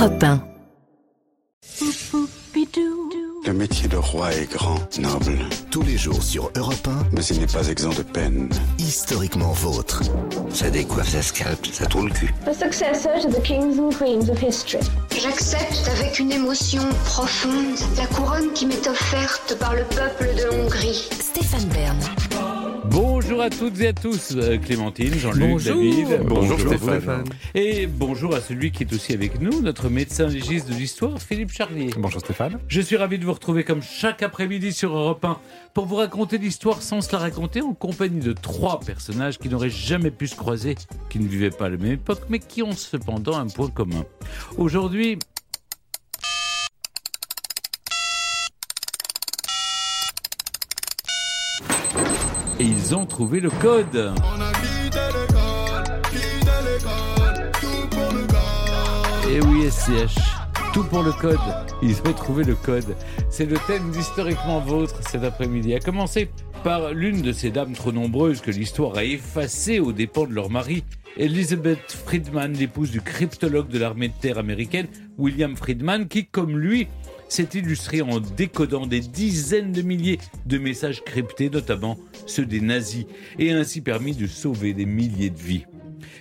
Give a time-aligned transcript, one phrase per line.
[0.00, 0.40] Europe 1.
[3.46, 5.38] Le métier de roi est grand, noble,
[5.70, 8.48] Tous les jours sur Europe 1, mais il n'est pas exempt de peine.
[8.78, 10.02] historiquement vôtre.
[10.54, 12.32] Ça décoiffe, ça scalpe, ça tourne le cul.
[12.46, 14.82] The successor to the kings and queens of history.
[15.10, 21.10] J'accepte avec une émotion profonde la couronne qui m'est offerte par le peuple de Hongrie.
[21.20, 21.98] Stéphane Bern.
[22.90, 25.76] Bonjour à toutes et à tous, euh, Clémentine, Jean-Luc, Bonjour.
[25.76, 26.26] David.
[26.26, 26.66] Bonjour, vous.
[26.66, 27.24] Stéphane.
[27.54, 31.52] Et bonjour à celui qui est aussi avec nous, notre médecin légiste de l'histoire, Philippe
[31.52, 31.90] Charlier.
[31.96, 32.58] Bonjour Stéphane.
[32.66, 35.38] Je suis ravi de vous retrouver comme chaque après-midi sur Europe 1
[35.72, 39.70] pour vous raconter l'histoire sans se la raconter en compagnie de trois personnages qui n'auraient
[39.70, 40.74] jamais pu se croiser,
[41.10, 44.04] qui ne vivaient pas à la même époque, mais qui ont cependant un point commun.
[44.58, 45.16] Aujourd'hui,
[52.60, 54.12] et ils ont trouvé le code.
[59.30, 60.18] Et oui, SCH.
[60.74, 61.38] Tout pour le code.
[61.82, 62.94] Ils ont trouvé le code.
[63.30, 65.72] C'est le thème d'Historiquement Vôtre cet après-midi.
[65.74, 66.30] A commencer
[66.62, 70.50] par l'une de ces dames trop nombreuses que l'histoire a effacées aux dépens de leur
[70.50, 70.84] mari,
[71.16, 76.88] Elizabeth Friedman, l'épouse du cryptologue de l'armée de terre américaine, William Friedman, qui, comme lui,
[77.30, 83.06] s'est illustré en décodant des dizaines de milliers de messages cryptés, notamment ceux des nazis,
[83.38, 85.64] et ainsi permis de sauver des milliers de vies.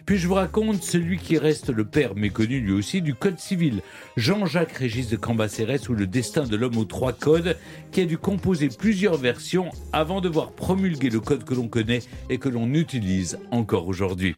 [0.10, 3.84] Puis je vous raconte celui qui reste le père méconnu lui aussi du Code civil,
[4.18, 7.56] Jean-Jacques Régis de Cambacérès ou le destin de l'homme aux trois codes,
[7.92, 12.00] qui a dû composer plusieurs versions avant de voir promulguer le code que l'on connaît
[12.32, 14.36] et que l'on utilise encore aujourd'hui.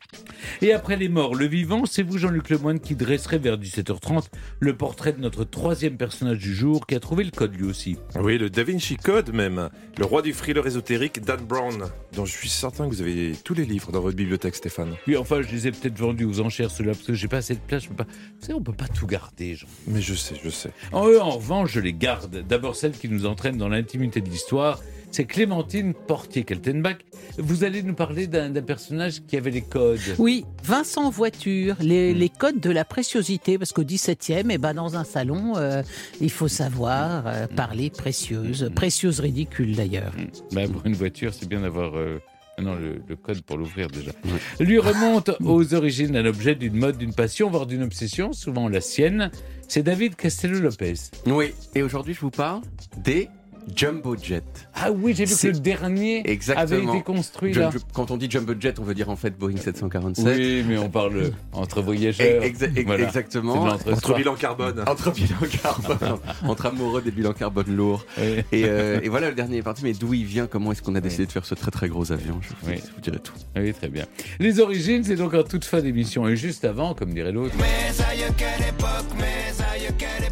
[0.61, 4.25] Et après les morts, le vivant, c'est vous Jean-Luc Lemoyne qui dresserait vers 17h30
[4.59, 7.95] le portrait de notre troisième personnage du jour qui a trouvé le code lui aussi.
[8.19, 9.69] Oui, le Da Vinci Code même.
[9.97, 13.53] Le roi du thriller ésotérique, Dan Brown, dont je suis certain que vous avez tous
[13.53, 14.95] les livres dans votre bibliothèque, Stéphane.
[15.07, 17.55] Oui, enfin, je les ai peut-être vendus aux enchères ceux-là parce que j'ai pas assez
[17.55, 17.83] de place.
[17.83, 18.05] Je peux pas.
[18.05, 19.67] Vous savez, on peut pas tout garder, Jean.
[19.87, 20.71] Mais je sais, je sais.
[20.91, 22.43] En, eux, en revanche, je les garde.
[22.47, 24.79] D'abord, celle qui nous entraîne dans l'intimité de l'histoire,
[25.11, 26.97] c'est Clémentine Portier-Keltenbach.
[27.37, 29.99] Vous allez nous parler d'un personnage qui avait les codes.
[30.19, 34.95] Oui, Vincent Voiture, les, les codes de la préciosité, parce qu'au 17e, eh ben, dans
[34.95, 35.83] un salon, euh,
[36.21, 40.13] il faut savoir euh, parler précieuse, précieuse ridicule d'ailleurs.
[40.53, 41.95] Bah, pour une voiture, c'est bien d'avoir.
[41.97, 42.19] euh,
[42.61, 44.11] ah non, le, le code pour l'ouvrir déjà.
[44.59, 48.81] Lui remonte aux origines d'un objet, d'une mode, d'une passion, voire d'une obsession, souvent la
[48.81, 49.31] sienne.
[49.67, 50.93] C'est David Castello-Lopez.
[51.27, 52.61] Oui, et aujourd'hui je vous parle
[53.03, 53.29] des
[53.75, 54.43] Jumbo Jet.
[54.75, 56.63] Ah oui, j'ai vu que C'est- le dernier Exactement.
[56.63, 57.69] avait été construit là.
[57.93, 60.25] Quand on dit Jumbo Jet, on veut dire en fait Boeing 747.
[60.37, 62.43] Oui, mais on parle entre Et- voyageurs.
[62.43, 63.05] exa- Voilà.
[63.05, 63.63] Exactement.
[63.63, 64.83] Entre bilan carbone.
[64.87, 68.05] Entre bilans carbone, entre amoureux des bilans carbone lourds.
[68.17, 68.39] Oui.
[68.51, 70.95] Et, euh, et voilà le dernier est parti, mais d'où il vient, comment est-ce qu'on
[70.95, 72.39] a décidé de faire ce très très gros avion?
[72.41, 72.77] Je vous, Oui.
[72.85, 73.33] je vous dirai tout.
[73.55, 74.05] Oui, très bien.
[74.39, 76.27] Les origines, c'est donc en toute fin d'émission.
[76.27, 77.53] Et juste avant, comme dirait l'autre.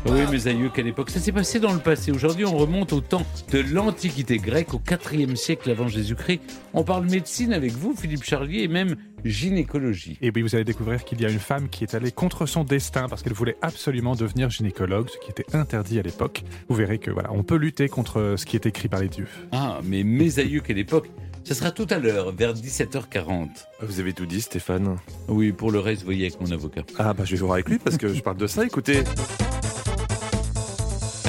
[0.06, 1.10] Oui, mes aïeux, quelle époque.
[1.10, 2.12] Ça s'est passé dans le passé.
[2.12, 3.19] Aujourd'hui, on remonte au temps
[3.52, 4.82] de l'Antiquité grecque, au
[5.12, 6.42] IVe siècle avant Jésus-Christ.
[6.74, 10.18] On parle médecine avec vous, Philippe Charlier, et même gynécologie.
[10.22, 12.64] Et oui, vous allez découvrir qu'il y a une femme qui est allée contre son
[12.64, 16.44] destin parce qu'elle voulait absolument devenir gynécologue, ce qui était interdit à l'époque.
[16.68, 19.28] Vous verrez que voilà, on peut lutter contre ce qui est écrit par les dieux.
[19.52, 21.10] Ah, mais mes aïeux, quelle époque.
[21.44, 23.48] Ce sera tout à l'heure, vers 17h40.
[23.82, 24.98] Vous avez tout dit, Stéphane?
[25.28, 26.84] Oui, pour le reste, voyez avec mon avocat.
[26.98, 28.66] Ah bah je vais voir avec lui parce que je parle de ça.
[28.66, 29.04] Écoutez,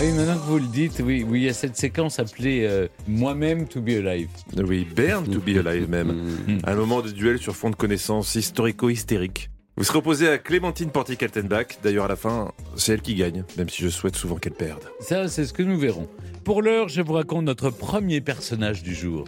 [0.00, 2.64] Ah oui, maintenant que vous le dites, oui, oui, il y a cette séquence appelée
[2.64, 4.30] euh, Moi-même to be alive.
[4.56, 6.26] oui, Burn to be alive même.
[6.46, 6.60] Mm.
[6.64, 9.50] Un moment de duel sur fond de connaissances historico-hystériques.
[9.76, 11.80] Vous serez opposé à Clémentine Portier-Kaltenbach.
[11.82, 14.84] D'ailleurs, à la fin, c'est elle qui gagne, même si je souhaite souvent qu'elle perde.
[15.00, 16.08] Ça, c'est ce que nous verrons.
[16.44, 19.26] Pour l'heure, je vous raconte notre premier personnage du jour.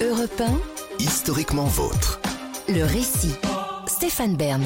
[0.00, 0.42] Europe
[1.00, 2.20] Historiquement vôtre.
[2.68, 3.34] 1, le récit.
[3.88, 4.62] Stéphane Bern.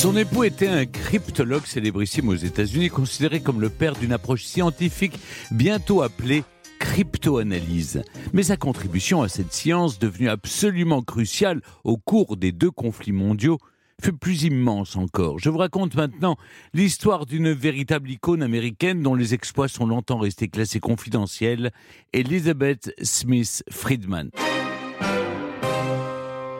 [0.00, 5.20] Son époux était un cryptologue célébrissime aux États-Unis, considéré comme le père d'une approche scientifique
[5.50, 6.42] bientôt appelée
[6.78, 8.02] cryptoanalyse.
[8.32, 13.58] Mais sa contribution à cette science, devenue absolument cruciale au cours des deux conflits mondiaux,
[14.02, 15.38] fut plus immense encore.
[15.38, 16.38] Je vous raconte maintenant
[16.72, 21.72] l'histoire d'une véritable icône américaine dont les exploits sont longtemps restés classés confidentiels,
[22.14, 24.30] Elizabeth Smith Friedman.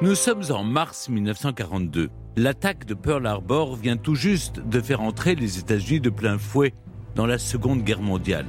[0.02, 2.10] Nous sommes en mars 1942.
[2.36, 6.74] L'attaque de Pearl Harbor vient tout juste de faire entrer les États-Unis de plein fouet
[7.16, 8.46] dans la Seconde Guerre mondiale.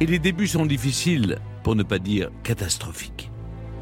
[0.00, 3.30] Et les débuts sont difficiles, pour ne pas dire catastrophiques.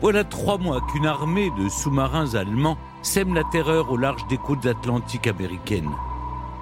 [0.01, 4.67] Voilà trois mois qu'une armée de sous-marins allemands sème la terreur au large des côtes
[4.67, 5.95] atlantiques américaines.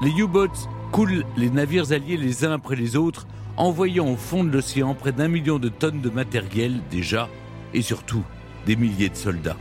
[0.03, 3.27] Les U-boats coulent les navires alliés les uns après les autres,
[3.57, 7.31] envoyant au fond de l'océan près d'un million de tonnes de matériel déjà,
[7.73, 8.25] et surtout
[8.67, 9.57] des milliers de soldats.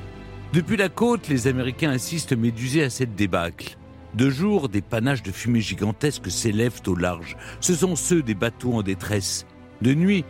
[0.54, 3.76] Depuis la côte, les Américains insistent médusés à cette débâcle.
[4.14, 7.38] De jour, des panaches de fumée gigantesques s'élèvent au large.
[7.60, 9.48] Ce sont ceux des bateaux en détresse.
[9.82, 10.26] De nuit,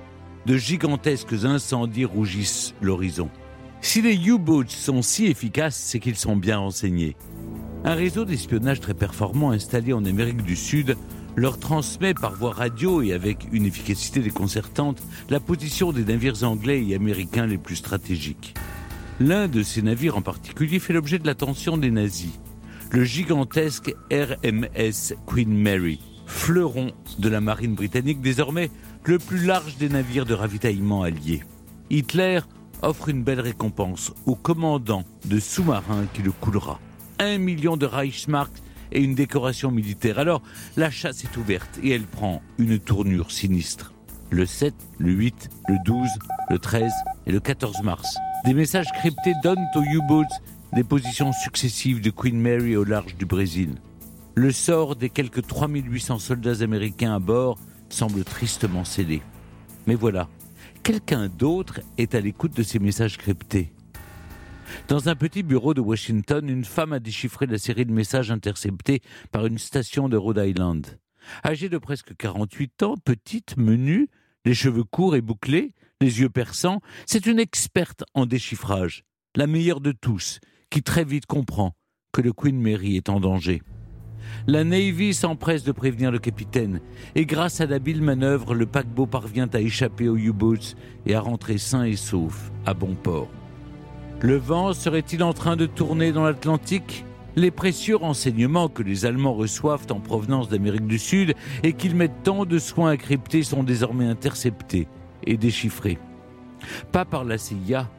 [0.46, 3.30] de gigantesques incendies rougissent l'horizon.
[3.82, 7.18] Si les U-boats sont si efficaces, c'est qu'ils sont bien renseignés.
[7.84, 10.96] Un réseau d'espionnage très performant installé en Amérique du Sud
[11.36, 16.82] leur transmet par voie radio et avec une efficacité déconcertante la position des navires anglais
[16.82, 18.54] et américains les plus stratégiques.
[19.26, 22.42] L'un de ces navires en particulier fait l'objet de l'attention des nazis,
[22.92, 28.70] le gigantesque RMS Queen Mary, fleuron de la marine britannique désormais
[29.06, 31.42] le plus large des navires de ravitaillement alliés.
[31.90, 32.42] Hitler
[32.82, 36.82] offre une belle récompense au commandant de sous-marin qui le coulera.
[37.18, 38.52] Un million de Reichsmark
[38.92, 40.20] et une décoration militaire.
[40.20, 40.42] Alors,
[40.76, 43.93] la chasse est ouverte et elle prend une tournure sinistre.
[44.34, 46.10] Le 7, le 8, le 12,
[46.50, 46.92] le 13
[47.28, 48.18] et le 14 mars.
[48.46, 50.24] Des messages cryptés donnent aux U-boats
[50.74, 53.76] des positions successives de Queen Mary au large du Brésil.
[54.34, 57.60] Le sort des quelques 3800 soldats américains à bord
[57.90, 59.22] semble tristement scellé.
[59.86, 60.28] Mais voilà,
[60.82, 63.72] quelqu'un d'autre est à l'écoute de ces messages cryptés.
[64.88, 69.04] Dans un petit bureau de Washington, une femme a déchiffré la série de messages interceptés
[69.32, 70.88] par une station de Rhode Island.
[71.46, 74.10] Âgée de presque 48 ans, petite, menue,
[74.46, 79.04] les cheveux courts et bouclés, les yeux perçants, c'est une experte en déchiffrage,
[79.36, 81.76] la meilleure de tous, qui très vite comprend
[82.12, 83.62] que le Queen Mary est en danger.
[84.48, 86.82] La Navy s'empresse de prévenir le capitaine,
[87.16, 90.76] et grâce à d'habiles manœuvres, le paquebot parvient à échapper aux U-boats
[91.06, 93.30] et à rentrer sain et sauf à bon port.
[94.22, 97.06] Le vent serait-il en train de tourner dans l'Atlantique?
[97.36, 101.34] Les précieux renseignements que les Allemands reçoivent en provenance d'Amérique du Sud
[101.64, 104.88] et qu'ils mettent tant de soins à crypter sont désormais interceptés
[105.26, 105.98] et déchiffrés.
[106.92, 107.90] Pas par la CIA,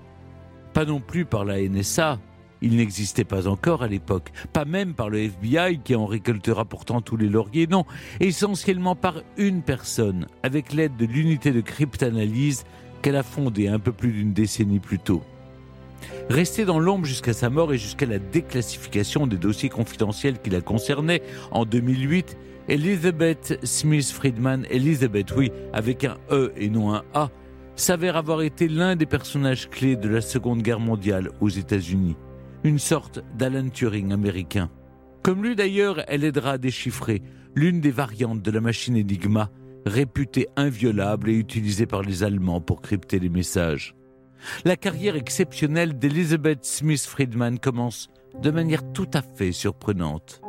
[0.73, 2.21] pas non plus par la NSA,
[2.63, 7.01] il n'existait pas encore à l'époque, pas même par le FBI qui en récoltera pourtant
[7.01, 7.85] tous les lauriers, non,
[8.21, 12.65] essentiellement par une personne, avec l'aide de l'unité de cryptanalyse
[13.03, 15.23] qu'elle a fondée un peu plus d'une décennie plus tôt.
[16.29, 20.61] Resté dans l'ombre jusqu'à sa mort et jusqu'à la déclassification des dossiers confidentiels qui la
[20.61, 22.37] concernaient en 2008,
[22.69, 27.31] Elizabeth Smith Friedman, Elizabeth, oui, avec un E et non un A,
[27.77, 32.17] s'avère avoir été l'un des personnages clés de la Seconde Guerre mondiale aux États-Unis.
[32.63, 34.71] Une sorte d'Alan Turing américain.
[35.23, 37.23] Comme lui d'ailleurs, elle aidera à déchiffrer
[37.55, 39.51] l'une des variantes de la machine Enigma,
[39.87, 43.95] réputée inviolable et utilisée par les Allemands pour crypter les messages.
[44.65, 48.09] La carrière exceptionnelle d'Elizabeth Smith Friedman commence
[48.41, 50.41] de manière tout à fait surprenante.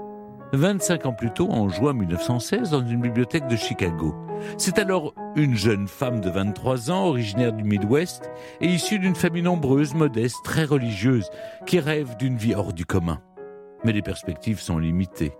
[0.54, 4.16] 25 ans plus tôt, en juin 1916, dans une bibliothèque de Chicago.
[4.58, 8.30] C'est alors une jeune femme de 23 ans, originaire du Midwest,
[8.62, 11.30] et issue d'une famille nombreuse, modeste, très religieuse,
[11.66, 13.22] qui rêve d'une vie hors du commun.
[13.84, 15.34] Mais les perspectives sont limitées.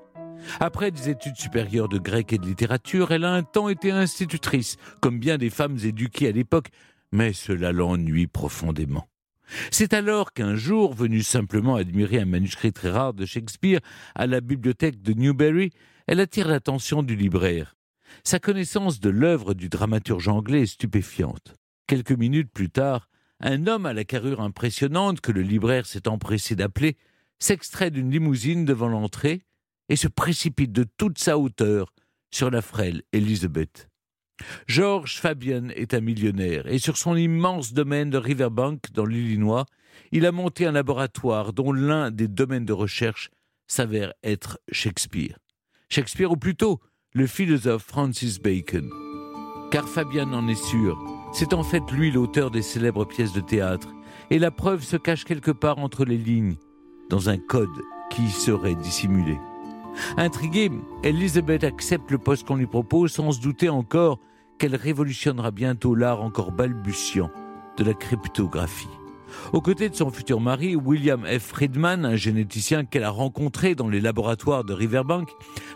[0.60, 4.78] Après des études supérieures de grec et de littérature, elle a un temps été institutrice,
[5.02, 6.70] comme bien des femmes éduquées à l'époque,
[7.12, 9.08] mais cela l'ennuie profondément.
[9.72, 13.80] C'est alors qu'un jour, venu simplement admirer un manuscrit très rare de Shakespeare
[14.16, 15.72] à la bibliothèque de Newberry,
[16.08, 17.76] elle attire l'attention du libraire.
[18.24, 21.56] Sa connaissance de l'œuvre du dramaturge anglais est stupéfiante.
[21.88, 23.10] Quelques minutes plus tard,
[23.40, 26.98] un homme à la carrure impressionnante que le libraire s'est empressé d'appeler
[27.40, 29.42] s'extrait d'une limousine devant l'entrée
[29.90, 31.94] et se précipite de toute sa hauteur
[32.32, 33.90] sur la frêle Elizabeth.
[34.68, 39.66] George Fabian est un millionnaire et sur son immense domaine de Riverbank dans l'Illinois,
[40.12, 43.30] il a monté un laboratoire dont l'un des domaines de recherche
[43.68, 45.38] s'avère être Shakespeare.
[45.90, 46.80] Shakespeare ou plutôt
[47.14, 48.90] le philosophe Francis Bacon.
[49.72, 51.00] Car Fabian en est sûr,
[51.34, 53.90] c'est en fait lui l'auteur des célèbres pièces de théâtre
[54.30, 56.56] et la preuve se cache quelque part entre les lignes,
[57.10, 59.38] dans un code qui serait dissimulé.
[60.18, 60.72] Intriguée,
[61.04, 64.20] Elizabeth accepte le poste qu'on lui propose sans se douter encore
[64.58, 67.30] qu'elle révolutionnera bientôt l'art encore balbutiant
[67.78, 68.88] de la cryptographie.
[69.54, 71.42] Aux côtés de son futur mari, William F.
[71.42, 75.30] Friedman, un généticien qu'elle a rencontré dans les laboratoires de Riverbank,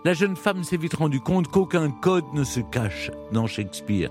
[0.06, 4.10] la jeune femme s'est vite rendue compte qu'aucun code ne se cache dans Shakespeare.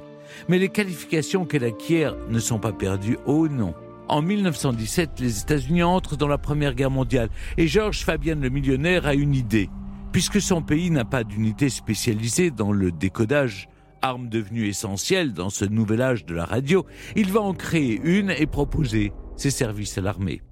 [0.49, 3.19] Mais les qualifications qu'elle acquiert ne sont pas perdues.
[3.27, 3.75] Oh non.
[4.09, 9.07] En 1917, les États-Unis entrent dans la Première Guerre mondiale et George Fabian le millionnaire
[9.07, 9.69] a une idée.
[10.12, 13.69] Puisque son pays n'a pas d'unité spécialisée dans le décodage,
[14.03, 18.31] arme devenue essentielle dans ce nouvel âge de la radio, il va en créer une
[18.31, 20.43] et proposer ses services à l'armée.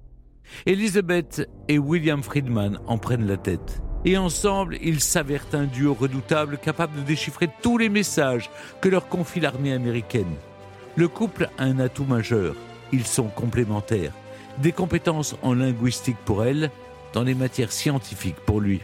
[0.65, 3.81] Elizabeth et William Friedman en prennent la tête.
[4.05, 8.49] Et ensemble, ils s'avèrent un duo redoutable capable de déchiffrer tous les messages
[8.79, 10.35] que leur confie l'armée américaine.
[10.95, 12.55] Le couple a un atout majeur.
[12.93, 14.13] Ils sont complémentaires.
[14.59, 16.71] Des compétences en linguistique pour elle,
[17.13, 18.81] dans les matières scientifiques pour lui.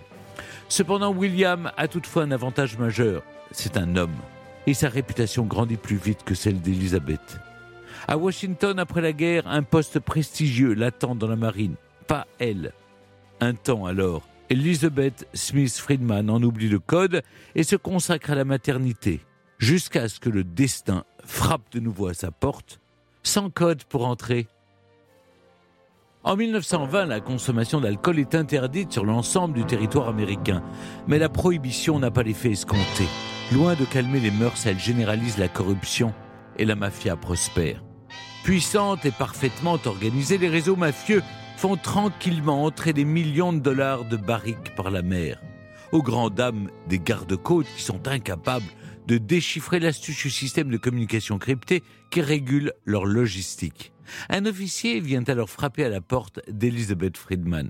[0.74, 3.22] Cependant, William a toutefois un avantage majeur.
[3.52, 4.18] C'est un homme.
[4.66, 7.38] Et sa réputation grandit plus vite que celle d'Elizabeth.
[8.08, 11.76] À Washington, après la guerre, un poste prestigieux l'attend dans la marine.
[12.08, 12.74] Pas elle.
[13.40, 17.22] Un temps alors, Elizabeth Smith Friedman en oublie le code
[17.54, 19.20] et se consacre à la maternité,
[19.60, 22.80] jusqu'à ce que le destin frappe de nouveau à sa porte,
[23.22, 24.48] sans code pour entrer.
[26.26, 30.64] En 1920, la consommation d'alcool est interdite sur l'ensemble du territoire américain,
[31.06, 33.04] mais la prohibition n'a pas l'effet escompté.
[33.52, 36.14] Loin de calmer les mœurs, elle généralise la corruption
[36.58, 37.84] et la mafia prospère.
[38.46, 41.24] Puissante et parfaitement organisée, les réseaux mafieux
[41.58, 45.42] font tranquillement entrer des millions de dollars de barriques par la mer,
[45.92, 48.64] aux grandes dames des gardes-côtes qui sont incapables
[49.08, 53.92] de déchiffrer l'astucieux système de communication crypté qui régule leur logistique.
[54.30, 57.70] Un officier vient alors frapper à la porte d'Elizabeth Friedman.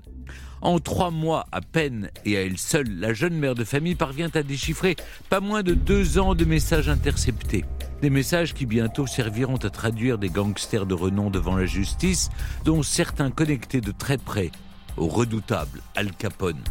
[0.60, 4.30] En trois mois à peine et à elle seule, la jeune mère de famille parvient
[4.34, 4.96] à déchiffrer
[5.28, 7.64] pas moins de deux ans de messages interceptés.
[8.00, 12.30] Des messages qui bientôt serviront à traduire des gangsters de renom devant la justice,
[12.64, 14.50] dont certains connectés de très près
[14.96, 16.62] au redoutable Al Capone.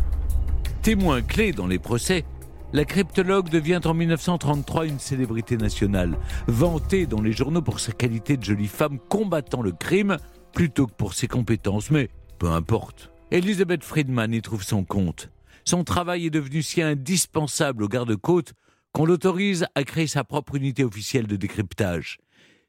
[0.82, 2.25] Témoin clé dans les procès,
[2.74, 8.36] la cryptologue devient en 1933 une célébrité nationale, vantée dans les journaux pour sa qualité
[8.36, 10.18] de jolie femme combattant le crime
[10.53, 13.12] plutôt que pour ses compétences, mais peu importe.
[13.32, 15.30] Elizabeth Friedman y trouve son compte.
[15.65, 18.53] Son travail est devenu si indispensable aux gardes-côtes
[18.92, 22.18] qu'on l'autorise à créer sa propre unité officielle de décryptage.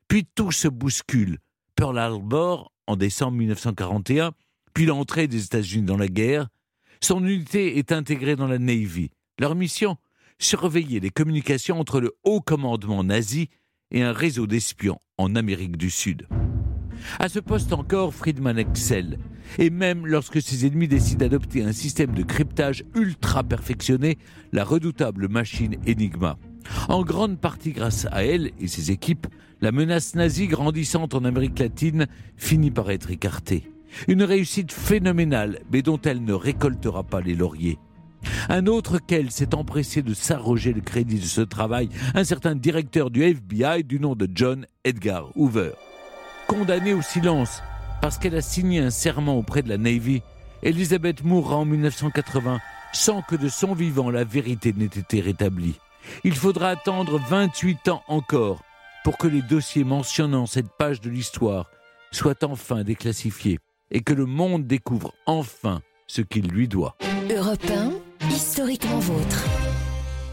[0.07, 1.39] Puis tout se bouscule.
[1.77, 4.33] Pearl Harbor en décembre 1941,
[4.75, 6.49] puis l'entrée des États-Unis dans la guerre.
[7.01, 9.11] Son unité est intégrée dans la Navy.
[9.41, 9.97] Leur mission
[10.39, 13.49] Surveiller les communications entre le haut commandement nazi
[13.91, 16.29] et un réseau d'espions en Amérique du Sud.
[17.19, 19.19] À ce poste encore, Friedman excelle.
[19.59, 24.19] Et même lorsque ses ennemis décident d'adopter un système de cryptage ultra perfectionné,
[24.53, 26.39] la redoutable machine Enigma.
[26.89, 29.27] En grande partie grâce à elle et ses équipes,
[29.61, 33.69] la menace nazie grandissante en Amérique latine finit par être écartée.
[34.07, 37.79] Une réussite phénoménale, mais dont elle ne récoltera pas les lauriers.
[38.49, 43.11] Un autre qu'elle s'est empressé de s'arroger le crédit de ce travail, un certain directeur
[43.11, 45.73] du FBI du nom de John Edgar Hoover.
[46.47, 47.63] Condamnée au silence
[48.01, 50.21] parce qu'elle a signé un serment auprès de la Navy,
[50.63, 52.61] Elizabeth mourra en 1980
[52.93, 55.79] sans que de son vivant la vérité n'ait été rétablie.
[56.23, 58.63] Il faudra attendre 28 ans encore
[59.05, 61.71] pour que les dossiers mentionnant cette page de l'histoire
[62.13, 63.59] soient enfin déclassifiés
[63.91, 66.97] et que le monde découvre enfin ce qu'il lui doit.
[67.31, 67.93] Europe 1,
[68.31, 69.45] historiquement vôtre.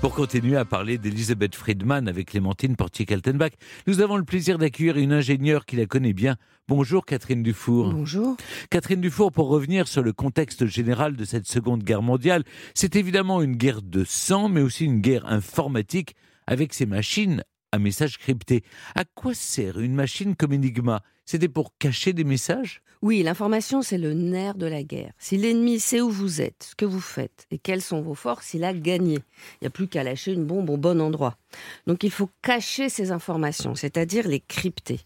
[0.01, 3.51] Pour continuer à parler d'Elisabeth Friedman avec Clémentine Portier-Kaltenbach,
[3.86, 6.38] nous avons le plaisir d'accueillir une ingénieure qui la connaît bien.
[6.67, 7.93] Bonjour Catherine Dufour.
[7.93, 8.36] Bonjour.
[8.69, 12.43] Catherine Dufour, pour revenir sur le contexte général de cette Seconde Guerre mondiale,
[12.74, 16.15] c'est évidemment une guerre de sang, mais aussi une guerre informatique
[16.48, 18.63] avec ces machines à messages cryptés.
[18.95, 21.03] À quoi sert une machine comme Enigma?
[21.25, 22.81] C'était pour cacher des messages?
[23.01, 25.12] Oui, l'information, c'est le nerf de la guerre.
[25.17, 28.53] Si l'ennemi sait où vous êtes, ce que vous faites et quelles sont vos forces,
[28.53, 29.15] il a gagné.
[29.15, 31.36] Il n'y a plus qu'à lâcher une bombe au bon endroit.
[31.88, 35.00] Donc il faut cacher ces informations, c'est-à-dire les crypter.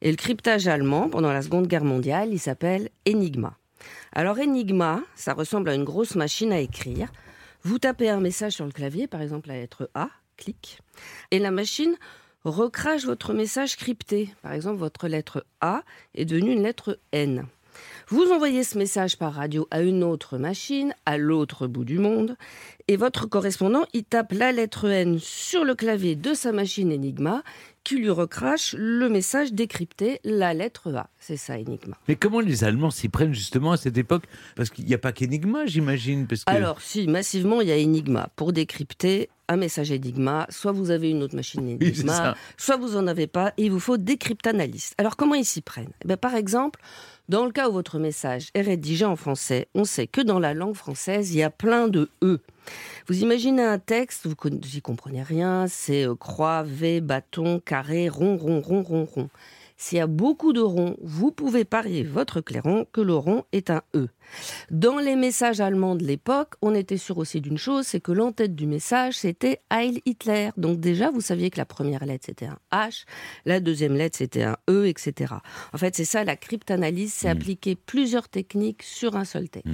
[0.00, 3.56] Et le cryptage allemand, pendant la Seconde Guerre mondiale, il s'appelle Enigma.
[4.12, 7.10] Alors Enigma, ça ressemble à une grosse machine à écrire.
[7.64, 10.78] Vous tapez un message sur le clavier, par exemple la lettre A, clic,
[11.32, 11.96] et la machine
[12.44, 14.34] recrache votre message crypté.
[14.42, 15.82] Par exemple, votre lettre A
[16.14, 17.46] est devenue une lettre N.
[18.08, 22.36] Vous envoyez ce message par radio à une autre machine, à l'autre bout du monde,
[22.88, 27.44] et votre correspondant y tape la lettre N sur le clavier de sa machine Enigma,
[27.84, 31.08] qui lui recrache le message décrypté, la lettre A.
[31.20, 31.96] C'est ça, Enigma.
[32.08, 34.24] Mais comment les Allemands s'y prennent justement à cette époque?
[34.56, 36.26] Parce qu'il n'y a pas qu'Enigma, j'imagine.
[36.26, 36.50] Parce que...
[36.50, 38.28] Alors, si, massivement, il y a Enigma.
[38.34, 43.06] Pour décrypter un message Enigma, soit vous avez une autre machine Enigma, soit vous n'en
[43.08, 44.94] avez pas, et il vous faut des cryptanalystes.
[44.96, 45.92] Alors, comment ils s'y prennent?
[46.04, 46.80] Eh bien, Par exemple,
[47.28, 50.54] dans le cas où votre message est rédigé en français, on sait que dans la
[50.54, 52.38] langue française, il y a plein de E.
[53.08, 58.36] Vous imaginez un texte, vous n'y comprenez rien, c'est euh, croix, V, bâton, carré, rond,
[58.36, 59.30] rond, rond, rond, rond.
[59.76, 63.70] S'il y a beaucoup de ronds, vous pouvez parier votre clairon que le rond est
[63.70, 64.08] un E.
[64.70, 68.54] Dans les messages allemands de l'époque, on était sûr aussi d'une chose, c'est que l'entête
[68.54, 70.50] du message, c'était Heil Hitler.
[70.56, 73.04] Donc déjà, vous saviez que la première lettre, c'était un H,
[73.46, 75.34] la deuxième lettre, c'était un E, etc.
[75.72, 77.36] En fait, c'est ça, la cryptanalyse, c'est Mm.
[77.36, 79.68] appliquer plusieurs techniques sur un seul texte.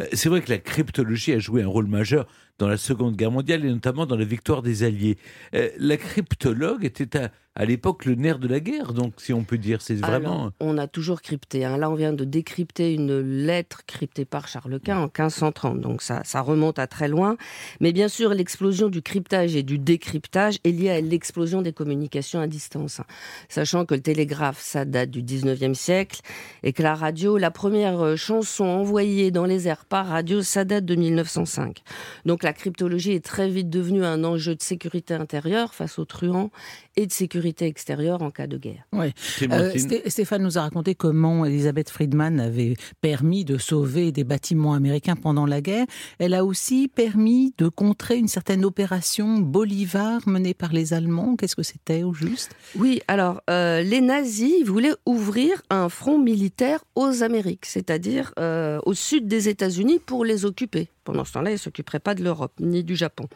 [0.00, 2.26] Euh, C'est vrai que la cryptologie a joué un rôle majeur
[2.58, 5.16] dans la Seconde Guerre mondiale et notamment dans la victoire des Alliés.
[5.54, 9.44] Euh, la cryptologue était à, à l'époque le nerf de la guerre, donc si on
[9.44, 10.32] peut dire, c'est vraiment.
[10.40, 11.64] Alors, on a toujours crypté.
[11.64, 11.76] hein.
[11.76, 16.22] Là, on vient de décrypter une lettre cryptée par Charles Quint en 1530, donc ça,
[16.22, 17.36] ça remonte à très loin.
[17.80, 22.38] Mais bien sûr, l'explosion du cryptage et du décryptage est liée à l'explosion des communications
[22.38, 23.00] à distance.
[23.48, 26.20] Sachant que le télégraphe, ça date du 19e siècle,
[26.62, 30.64] et que la radio, la première euh, chanson envoyée dans les airs par radio, ça
[30.64, 31.82] date de 1905.
[32.24, 36.52] Donc la cryptologie est très vite devenue un enjeu de sécurité intérieure face aux truands
[36.98, 38.82] et de sécurité extérieure en cas de guerre.
[38.92, 39.12] Ouais.
[39.42, 44.74] Euh, Sté- Stéphane nous a raconté comment Elisabeth Friedman avait permis de sauver des bâtiments
[44.74, 45.86] américains pendant la guerre.
[46.18, 51.36] Elle a aussi permis de contrer une certaine opération Bolivar menée par les Allemands.
[51.36, 52.50] Qu'est-ce que c'était au juste?
[52.76, 58.94] Oui, alors euh, les nazis voulaient ouvrir un front militaire aux Amériques, c'est-à-dire euh, au
[58.94, 60.88] sud des États-Unis pour les occuper.
[61.08, 63.28] Pendant ce temps-là, ils ne s'occupaient pas de l'Europe ni du Japon.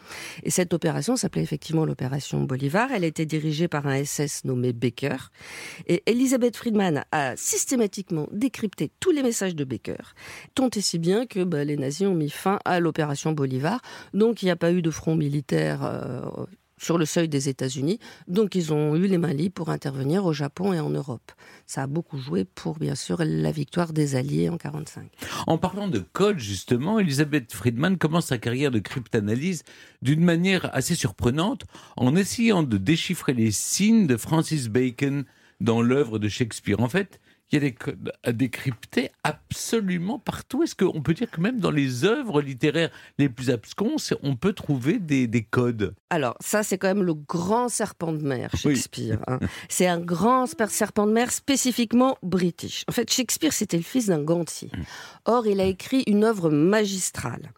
[0.42, 2.90] Et cette opération s'appelait effectivement l'opération Bolivar.
[2.92, 5.16] Elle était dirigée par un SS nommé Baker.
[5.86, 10.12] Et Elisabeth Friedman a systématiquement décrypté tous les messages de Baker,
[10.54, 13.80] tant et si bien que bah, les nazis ont mis fin à l'opération Bolivar.
[14.12, 15.82] Donc il n'y a pas eu de front militaire.
[15.82, 16.20] euh,
[16.82, 17.98] sur le seuil des États-Unis.
[18.28, 21.32] Donc ils ont eu les mains pour intervenir au Japon et en Europe.
[21.66, 25.10] Ça a beaucoup joué pour, bien sûr, la victoire des Alliés en 1945.
[25.46, 29.62] En parlant de code, justement, Elisabeth Friedman commence sa carrière de cryptanalyse
[30.02, 31.62] d'une manière assez surprenante
[31.96, 35.24] en essayant de déchiffrer les signes de Francis Bacon
[35.60, 36.80] dans l'œuvre de Shakespeare.
[36.80, 37.20] En fait,
[37.52, 40.62] il y a des codes à décrypter absolument partout.
[40.62, 44.54] Est-ce qu'on peut dire que même dans les œuvres littéraires les plus absconses, on peut
[44.54, 45.94] trouver des, des codes?
[46.08, 49.18] Alors, ça, c'est quand même le grand serpent de mer, Shakespeare.
[49.26, 49.38] hein.
[49.68, 52.84] C'est un grand serpent de mer spécifiquement british.
[52.88, 54.70] En fait, Shakespeare, c'était le fils d'un gantier.
[55.26, 57.52] Or, il a écrit une œuvre magistrale.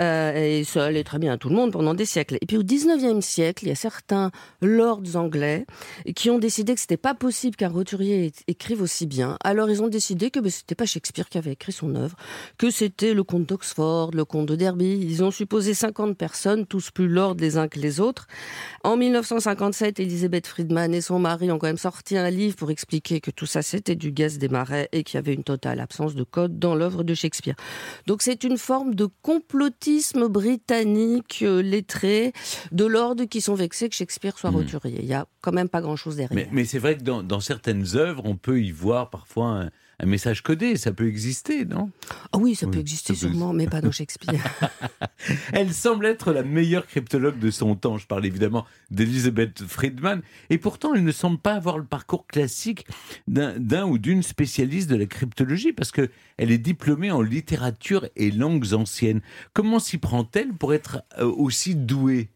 [0.00, 2.38] Euh, et ça allait très bien à tout le monde pendant des siècles.
[2.40, 4.30] Et puis au 19e siècle, il y a certains
[4.62, 5.66] lords anglais
[6.16, 9.36] qui ont décidé que c'était pas possible qu'un roturier écrive aussi bien.
[9.44, 12.16] Alors ils ont décidé que ben, c'était pas Shakespeare qui avait écrit son œuvre,
[12.56, 14.98] que c'était le comte d'Oxford, le comte de Derby.
[15.02, 18.26] Ils ont supposé 50 personnes, tous plus lords les uns que les autres.
[18.84, 23.20] En 1957, Elisabeth Friedman et son mari ont quand même sorti un livre pour expliquer
[23.20, 26.14] que tout ça c'était du gaz des marais et qu'il y avait une totale absence
[26.14, 27.56] de code dans l'œuvre de Shakespeare.
[28.06, 29.89] Donc c'est une forme de complotisme
[30.28, 32.32] britannique euh, lettré
[32.72, 35.00] de l'ordre qui sont vexés que Shakespeare soit roturier.
[35.00, 36.34] Il y a quand même pas grand-chose derrière.
[36.34, 39.70] Mais, mais c'est vrai que dans, dans certaines œuvres, on peut y voir parfois un,
[40.00, 40.76] un message codé.
[40.76, 41.90] Ça peut exister, non?
[42.32, 44.40] Ah oui, ça peut exister sûrement, mais pas dans Shakespeare.
[45.52, 47.98] Elle semble être la meilleure cryptologue de son temps.
[47.98, 50.22] Je parle évidemment d'Elizabeth Friedman.
[50.48, 52.86] Et pourtant, elle ne semble pas avoir le parcours classique
[53.28, 58.30] d'un ou d'une spécialiste de la cryptologie parce que elle est diplômée en littérature et
[58.30, 59.20] langues anciennes.
[59.52, 62.30] Comment s'y prend-elle pour être euh, aussi douée?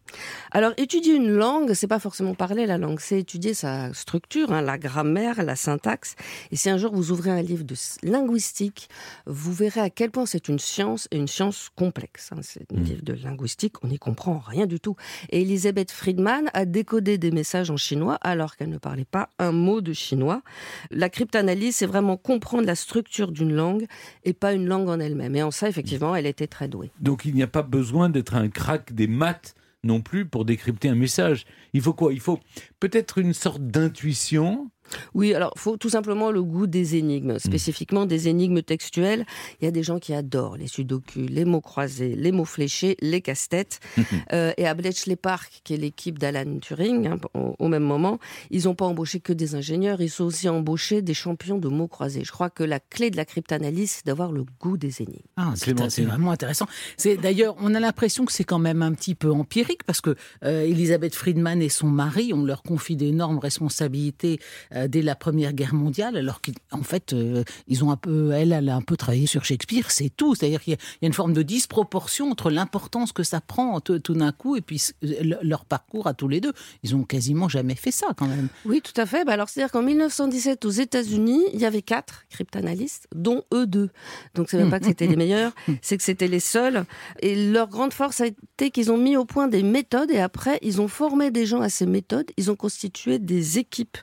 [0.53, 4.61] Alors, étudier une langue, c'est pas forcément parler la langue, c'est étudier sa structure, hein,
[4.61, 6.16] la grammaire, la syntaxe.
[6.53, 8.88] Et si un jour vous ouvrez un livre de linguistique,
[9.26, 12.32] vous verrez à quel point c'est une science et une science complexe.
[12.32, 12.40] hein.
[12.42, 14.96] C'est un livre de linguistique, on n'y comprend rien du tout.
[15.30, 19.52] Et Elisabeth Friedman a décodé des messages en chinois alors qu'elle ne parlait pas un
[19.52, 20.42] mot de chinois.
[20.90, 23.86] La cryptanalyse, c'est vraiment comprendre la structure d'une langue
[24.24, 25.36] et pas une langue en elle-même.
[25.36, 26.90] Et en ça, effectivement, elle était très douée.
[27.00, 30.88] Donc il n'y a pas besoin d'être un crack des maths non plus pour décrypter
[30.88, 31.44] un message.
[31.74, 32.12] Il faut quoi?
[32.12, 32.40] Il faut
[32.80, 34.70] peut-être une sorte d'intuition.
[35.14, 39.24] Oui, alors faut tout simplement le goût des énigmes, spécifiquement des énigmes textuelles.
[39.61, 42.96] Il y a des gens qui adorent les sudoku, les mots croisés, les mots fléchés,
[43.00, 43.80] les casse-têtes.
[44.33, 48.18] Euh, et à Bletchley Park, qui est l'équipe d'Alan Turing, hein, au, au même moment,
[48.50, 51.88] ils n'ont pas embauché que des ingénieurs, ils ont aussi embauché des champions de mots
[51.88, 52.22] croisés.
[52.24, 55.26] Je crois que la clé de la cryptanalyse, c'est d'avoir le goût des énigmes.
[55.37, 56.66] Ah, c'est c'est vraiment intéressant.
[56.96, 60.14] C'est d'ailleurs, on a l'impression que c'est quand même un petit peu empirique parce que
[60.44, 64.40] euh, Elisabeth Friedman et son mari, on leur confie d'énormes responsabilités
[64.74, 68.52] euh, dès la Première Guerre mondiale, alors qu'en fait, euh, ils ont un peu, elle,
[68.52, 70.34] elle a un peu travaillé sur Shakespeare, c'est tout.
[70.34, 74.14] C'est-à-dire qu'il y, a- une forme de disproportion entre l'importance que ça prend tout, tout
[74.14, 76.52] d'un coup et puis euh, le- leur parcours à tous les deux.
[76.82, 78.48] Ils ont quasiment jamais fait ça quand même.
[78.64, 79.24] Oui, tout à fait.
[79.24, 83.90] Bah alors, c'est-à-dire qu'en 1917, aux États-Unis, il y avait quatre cryptanalystes, dont eux deux.
[84.34, 86.84] Donc, c'est même pas que c'était les meilleurs, c'est que c'était les seuls.
[87.20, 90.58] Et leur grande force a été qu'ils ont mis au point des méthodes et après,
[90.62, 92.30] ils ont formé des gens à ces méthodes.
[92.36, 93.96] Ils ont constitué des équipes.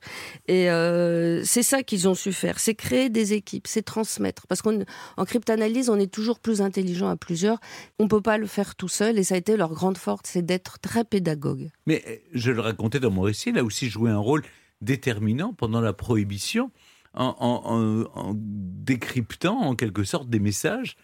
[0.47, 2.59] Et euh, c'est ça qu'ils ont su faire.
[2.59, 4.47] C'est créer des équipes, c'est transmettre.
[4.47, 4.79] Parce qu'en
[5.17, 7.59] en cryptanalyse, on est toujours plus intelligent à plusieurs.
[7.99, 9.19] On peut pas le faire tout seul.
[9.19, 11.69] Et ça a été leur grande force, c'est d'être très pédagogue.
[11.85, 14.43] Mais euh, je le racontais dans mon récit, il a aussi joué un rôle
[14.81, 16.71] déterminant pendant la prohibition
[17.13, 20.95] en, décryptant en quelque sorte des messages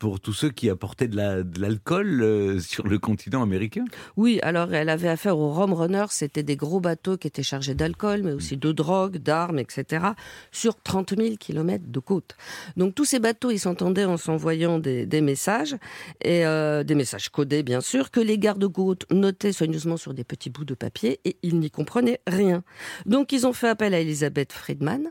[0.00, 3.84] pour tous ceux qui apportaient de la- de l'alcool euh, sur le continent américain.
[4.16, 7.74] Oui, alors elle avait affaire aux Rum Runners, c'était des gros bateaux qui étaient chargés
[7.74, 10.06] d'alcool, mais aussi de drogue, d'armes, etc.,
[10.50, 12.36] sur 30 000 kilomètres de côte.
[12.76, 15.74] Donc tous ces bateaux, ils s'entendaient en s'envoyant des, des messages,
[16.22, 20.50] et euh, des messages codés bien sûr, que les gardes-côtes notaient soigneusement sur des petits
[20.50, 22.62] bouts de papier, et ils n'y comprenaient rien.
[23.04, 25.10] Donc ils ont fait appel à Elizabeth Friedman,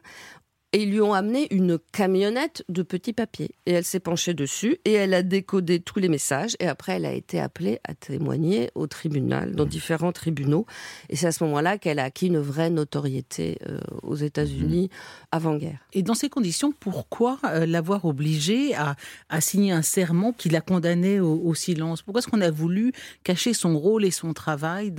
[0.75, 3.51] et ils lui ont amené une camionnette de petits papiers.
[3.65, 6.57] Et elle s'est penchée dessus et elle a décodé tous les messages.
[6.59, 10.65] Et après, elle a été appelée à témoigner au tribunal, dans différents tribunaux.
[11.07, 14.89] Et c'est à ce moment-là qu'elle a acquis une vraie notoriété euh, aux États-Unis
[15.31, 15.79] avant-guerre.
[15.93, 18.97] Et dans ces conditions, pourquoi euh, l'avoir obligée à,
[19.39, 22.01] signer un serment qui la condamnait au, silence?
[22.01, 22.91] Pourquoi est-ce qu'on a voulu
[23.23, 24.93] cacher son rôle et son travail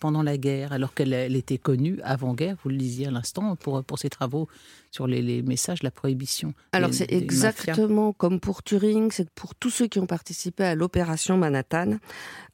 [0.00, 3.84] pendant la guerre, alors qu'elle elle était connue avant-guerre, vous le disiez à l'instant, pour,
[3.84, 4.48] pour ses travaux
[4.94, 9.56] sur les, les messages, la prohibition Alors c'est mafias exactement comme pour Turing, c'est pour
[9.56, 11.98] tous ceux qui ont participé à l'opération Manhattan,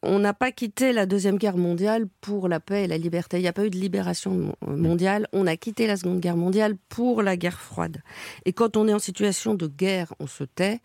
[0.03, 3.37] on n'a pas quitté la Deuxième Guerre mondiale pour la paix et la liberté.
[3.37, 5.29] Il n'y a pas eu de libération euh, mondiale.
[5.35, 8.03] On a quitté la Seconde Guerre mondiale pour la guerre froide.
[8.47, 10.81] Et quand on est en situation de guerre, on se tait.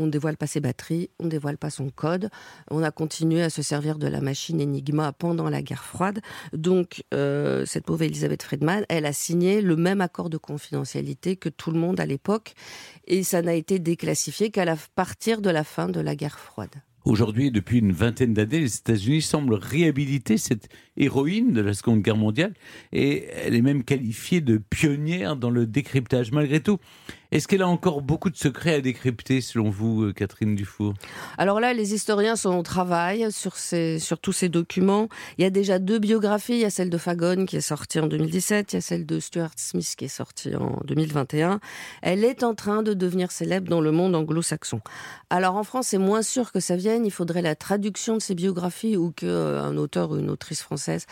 [0.00, 2.30] On ne dévoile pas ses batteries, on ne dévoile pas son code.
[2.70, 6.20] On a continué à se servir de la machine Enigma pendant la guerre froide.
[6.54, 11.50] Donc, euh, cette pauvre Elisabeth Friedman, elle a signé le même accord de confidentialité que
[11.50, 12.54] tout le monde à l'époque.
[13.06, 16.70] Et ça n'a été déclassifié qu'à partir de la fin de la guerre froide.
[17.06, 22.16] Aujourd'hui, depuis une vingtaine d'années, les États-Unis semblent réhabiliter cette héroïne de la Seconde Guerre
[22.16, 22.52] mondiale
[22.92, 26.30] et elle est même qualifiée de pionnière dans le décryptage.
[26.30, 26.78] Malgré tout,
[27.32, 30.94] est-ce qu'elle a encore beaucoup de secrets à décrypter selon vous, euh, Catherine Dufour?
[31.38, 35.08] Alors là, les historiens sont au travail sur, sur tous ces documents.
[35.38, 36.54] Il y a déjà deux biographies.
[36.54, 38.72] Il y a celle de Fagon qui est sortie en 2017.
[38.72, 41.60] Il y a celle de Stuart Smith qui est sortie en 2021.
[42.02, 44.80] Elle est en train de devenir célèbre dans le monde anglo-saxon.
[45.30, 47.06] Alors en France, c'est moins sûr que ça vienne.
[47.06, 51.06] Il faudrait la traduction de ces biographies ou qu'un auteur ou une autrice française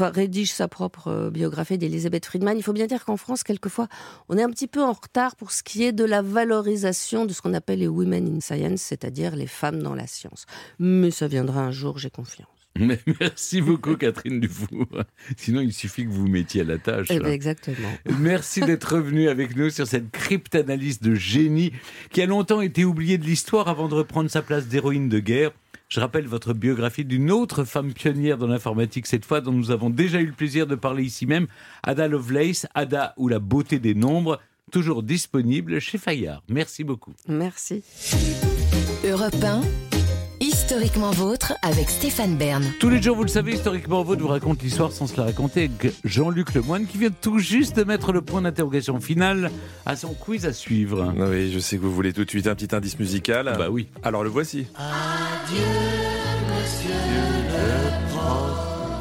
[0.00, 2.56] rédige sa propre euh, biographie d'Elisabeth Friedman.
[2.56, 3.88] Il faut bien dire qu'en France, quelquefois,
[4.28, 7.32] on est un petit peu en retard pour ce qui est de la valorisation de
[7.32, 10.46] ce qu'on appelle les women in science, c'est-à-dire les femmes dans la science.
[10.78, 12.48] Mais ça viendra un jour, j'ai confiance.
[12.78, 14.86] Mais Merci beaucoup, Catherine Dufour.
[15.36, 17.08] Sinon, il suffit que vous vous mettiez à la tâche.
[17.10, 17.88] Eh ben, exactement.
[18.18, 21.72] Merci d'être revenu avec nous sur cette cryptanalyse de génie
[22.10, 25.52] qui a longtemps été oubliée de l'histoire avant de reprendre sa place d'héroïne de guerre.
[25.88, 29.88] Je rappelle votre biographie d'une autre femme pionnière dans l'informatique, cette fois dont nous avons
[29.88, 31.46] déjà eu le plaisir de parler ici même,
[31.82, 34.38] Ada Lovelace, Ada ou la beauté des nombres,
[34.70, 36.42] toujours disponible chez Fayard.
[36.48, 37.14] Merci beaucoup.
[37.26, 37.82] Merci.
[39.02, 39.62] Europe 1,
[40.70, 42.62] historiquement vôtre avec Stéphane Bern.
[42.78, 45.70] Tous les jours, vous le savez, historiquement, votre vous raconte l'histoire sans se la raconter
[45.80, 49.50] avec Jean-Luc Lemoine qui vient tout juste de mettre le point d'interrogation final
[49.86, 51.14] à son quiz à suivre.
[51.18, 53.50] Ah Oui, je sais que vous voulez tout de suite un petit indice musical.
[53.56, 53.88] Bah oui.
[54.02, 54.66] Alors le voici.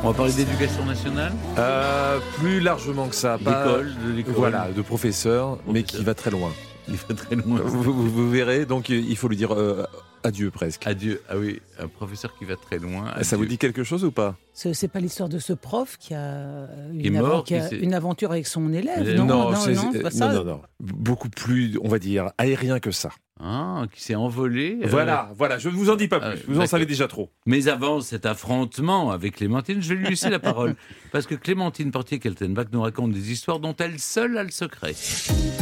[0.04, 3.38] On va parler d'éducation nationale Euh, plus largement que ça.
[3.38, 4.34] pas- D'école, de l'école.
[4.38, 6.54] Voilà, de professeur, mais qui va très loin.
[6.88, 7.60] Il va très loin.
[7.62, 9.84] Vous, vous- vous verrez, donc il faut lui dire euh,
[10.24, 10.86] adieu presque.
[10.88, 11.22] Adieu.
[11.30, 13.14] Ah oui, un professeur qui va très loin.
[13.24, 14.36] Ça vous dit quelque chose ou pas?
[14.54, 17.62] Ce C'est pas l'histoire de ce prof qui a, euh, Qui une, mort, qui a
[17.62, 19.08] qui s'est- une aventure avec son élève.
[19.08, 20.30] Euh, Non, non, c'est- non, c'est pas ça.
[20.34, 20.62] non, non, non.
[20.80, 23.10] Beaucoup plus, on va dire, aérien que ça.
[23.40, 24.80] Ah, qui s'est envolé.
[24.84, 26.28] euh, Voilà, voilà, je ne vous en dis pas plus.
[26.40, 27.30] euh, vous en savez déjà trop.
[27.46, 30.76] Mais avant cet affrontement avec Clémentine, je vais lui laisser la parole.
[31.12, 34.96] Parce que Clémentine Portier-Keltenbach nous raconte des histoires dont elle seule a le secret.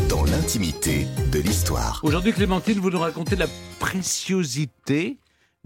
[0.08, 2.00] Dans l'intimité de l'histoire.
[2.04, 3.48] Aujourd'hui, Clémentine, vous nous racontez la
[4.46, 5.18] préciosité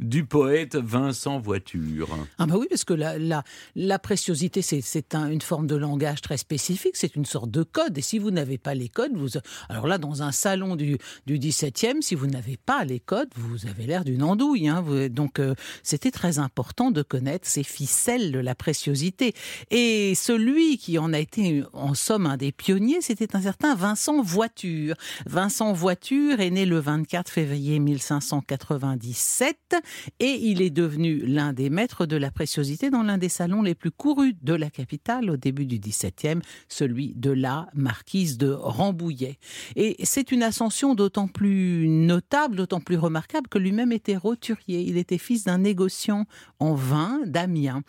[0.02, 2.10] du poète Vincent Voiture.
[2.38, 3.44] Ah bah oui, parce que la, la,
[3.76, 7.98] la préciosité, c'est, un- une forme de langage très spécifique, c'est une sorte de code.
[7.98, 9.30] Et si vous n'avez pas les codes, vous...
[9.68, 13.66] Alors là, dans un salon du, du 17e, si vous n'avez pas les codes, vous
[13.68, 14.68] avez l'air d'une andouille.
[14.68, 14.84] hein.
[15.10, 19.34] Donc euh, c'était très important de connaître ces ficelles de la préciosité.
[19.70, 24.22] Et celui qui en a été, en somme, un des pionniers, c'était un certain Vincent
[24.22, 24.96] Voiture.
[25.26, 29.76] Vincent Voiture est né le 24 février 1597
[30.19, 33.75] et il est devenu l'un des maîtres de la préciosité dans l'un des salons les
[33.75, 39.38] plus courus de la capitale au début du XVIIe, celui de la marquise de Rambouillet.
[39.75, 44.82] Et c'est une ascension d'autant plus notable, d'autant plus remarquable que lui-même était roturier.
[44.82, 46.25] Il était fils d'un négociant
[46.60, 47.84] en vin d'Amiens.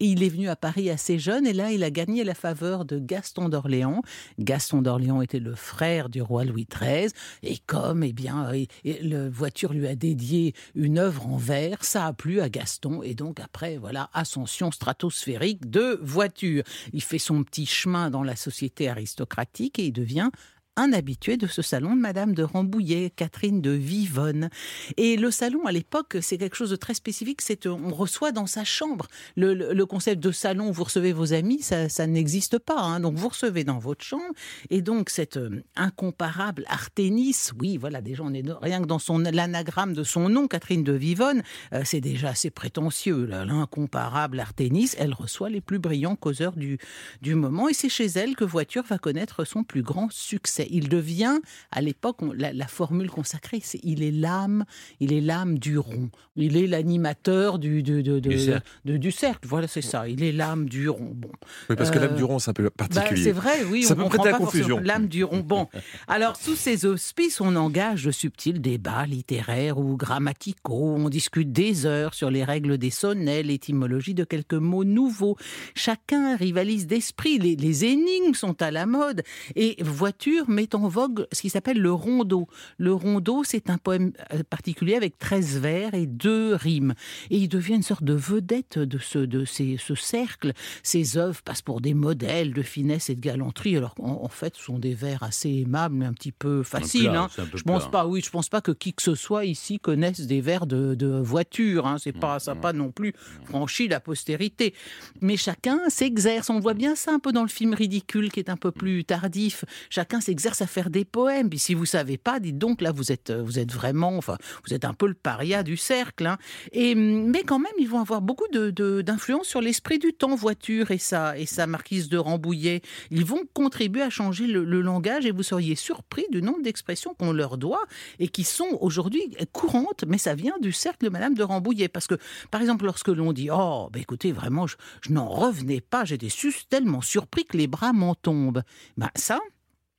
[0.00, 2.98] Il est venu à Paris assez jeune et là il a gagné la faveur de
[2.98, 4.02] Gaston d'Orléans.
[4.38, 7.10] Gaston d'Orléans était le frère du roi Louis XIII
[7.42, 8.68] et comme eh bien et
[9.02, 13.14] le voiture lui a dédié une œuvre en verre, ça a plu à Gaston et
[13.14, 16.64] donc après voilà ascension stratosphérique de voiture.
[16.92, 20.30] Il fait son petit chemin dans la société aristocratique et il devient
[20.76, 24.50] un habitué de ce salon de Madame de Rambouillet, Catherine de Vivonne.
[24.96, 27.40] Et le salon, à l'époque, c'est quelque chose de très spécifique.
[27.40, 29.06] C'est euh, on reçoit dans sa chambre.
[29.36, 32.80] Le, concept de salon vous recevez vos amis, ça, n'existe pas.
[32.80, 33.00] hein.
[33.00, 34.24] Donc vous recevez dans votre chambre.
[34.70, 39.18] Et donc cette euh, incomparable Arténis, oui, voilà, déjà on est rien que dans son
[39.18, 43.24] l'anagramme de son nom, Catherine de Vivonne, euh, c'est déjà assez prétentieux.
[43.26, 46.78] L'incomparable Arténis, elle reçoit les plus brillants causeurs du,
[47.22, 47.68] du moment.
[47.68, 50.65] Et c'est chez elle que Voiture va connaître son plus grand succès.
[50.70, 51.38] Il devient,
[51.70, 54.64] à l'époque, la, la formule consacrée, c'est il est l'âme,
[55.00, 56.10] il est l'âme du rond.
[56.36, 58.68] Il est l'animateur du, du, de- de- Du cercle.
[58.84, 59.48] de- du cercle.
[59.48, 60.08] Voilà, c'est ça.
[60.08, 61.12] Il est l'âme du rond.
[61.14, 61.30] Bon.
[61.70, 63.22] Oui, parce que l'âme Euh, du rond, c'est un peu bah, particulier.
[63.24, 63.82] c'est vrai, oui.
[63.84, 64.78] Ça on peut prêter à confusion.
[64.82, 65.40] L'âme du rond.
[65.40, 65.68] Bon,
[66.08, 70.94] alors sous ces auspices, on engage de subtils débats littéraires ou grammaticaux.
[70.96, 75.36] On discute des heures sur les règles des sonnets, l'étymologie de quelques mots nouveaux.
[75.74, 77.38] Chacun rivalise d'esprit.
[77.38, 79.22] Les, les énigmes sont à la mode.
[79.54, 82.48] Et Voiture met en vogue ce qui s'appelle le rondeau.
[82.78, 86.94] Le rondeau, c'est un poème euh, particulier avec 13 vers et deux rimes.
[87.30, 90.52] Et il devient une sorte de vedette de ce, de ces- ce cercle.
[90.82, 94.56] Ses œuvres passent pour des modèles de finesse et de galanterie, alors qu'en en fait,
[94.56, 97.08] ce sont des vers assez aimables, mais un petit peu faciles.
[97.08, 97.28] hein.
[97.54, 100.40] Je pense pas, oui, je pense pas que qui que ce soit ici connaisse des
[100.40, 101.86] vers de, de voiture.
[101.86, 101.96] Hein.
[101.98, 103.12] C'est pas, ça n'a pas non plus
[103.44, 104.74] franchi la postérité.
[105.20, 106.48] Mais chacun s'exerce.
[106.50, 109.04] On voit bien ça un peu dans le film ridicule qui est un peu plus
[109.04, 109.64] tardif.
[109.90, 111.50] Chacun s'exerce à faire des poèmes.
[111.56, 114.84] Si vous savez pas, dites donc là, vous êtes, vous êtes vraiment, enfin, vous êtes
[114.84, 116.26] un peu le paria du cercle.
[116.26, 116.38] hein.
[116.72, 120.34] Et mais quand même, ils vont avoir beaucoup de- de- d'influence sur l'esprit du temps,
[120.34, 122.82] voiture et sa et sa marquise de Rambouillet.
[123.10, 127.32] Ils vont contribuer à changer le, langage et vous seriez surpris du nombre d'expressions qu'on
[127.32, 127.82] leur doit
[128.18, 131.88] et qui sont aujourd'hui courantes, mais ça vient du cercle de Madame de Rambouillet.
[131.88, 132.14] Parce que,
[132.50, 136.28] par exemple, lorsque l'on dit Oh, ben écoutez, vraiment, je, je n'en revenais pas, j'étais
[136.68, 138.62] tellement surpris que les bras m'en tombent.
[138.96, 139.40] Ben, ça,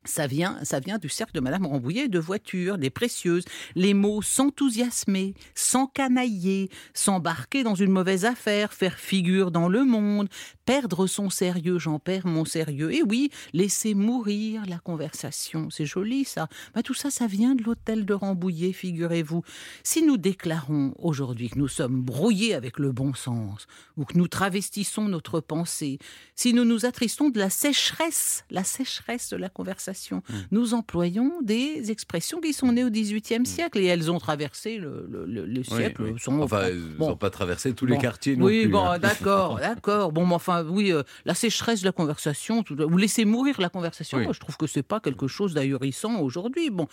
[0.08, 3.46] ça vient, ça vient du cercle de Madame Rambouillet de voitures, des précieuses.
[3.76, 10.30] Les mots s'enthousiasmer, s'encanailler, s'embarquer dans une mauvaise affaire, faire figure dans le monde,
[10.68, 12.94] perdre son sérieux, j'en perds mon sérieux.
[12.94, 16.50] Et oui, laisser mourir la conversation, c'est joli ça.
[16.76, 19.44] Ben, tout ça, ça vient de l'hôtel de Rambouillet, figurez-vous.
[19.84, 24.28] Si nous déclarons aujourd'hui que nous sommes brouillés avec le bon sens, ou que nous
[24.28, 26.00] travestissons notre pensée,
[26.36, 31.92] si nous nous attristons de la sécheresse, la sécheresse de la conversation, nous employons des
[31.92, 35.60] expressions qui sont nées au XVIIIe siècle et elles ont traversé le, le- le- le
[35.60, 36.04] Oui, siècle.
[36.04, 36.42] oui.
[36.42, 37.10] Enfin, bon.
[37.12, 38.72] n'ont pas traversé tous les quartiers non oui, plus.
[38.72, 39.00] bon, hein.
[39.00, 40.12] d'accord, d'accord.
[40.12, 43.70] Bon, mais enfin, oui, euh, la sécheresse de la conversation, tout- ou laisser mourir la
[43.70, 44.24] conversation, Oui.
[44.26, 46.70] moi, je trouve que c'est pas quelque chose d'ahurissant aujourd'hui.
[46.70, 46.88] Bon,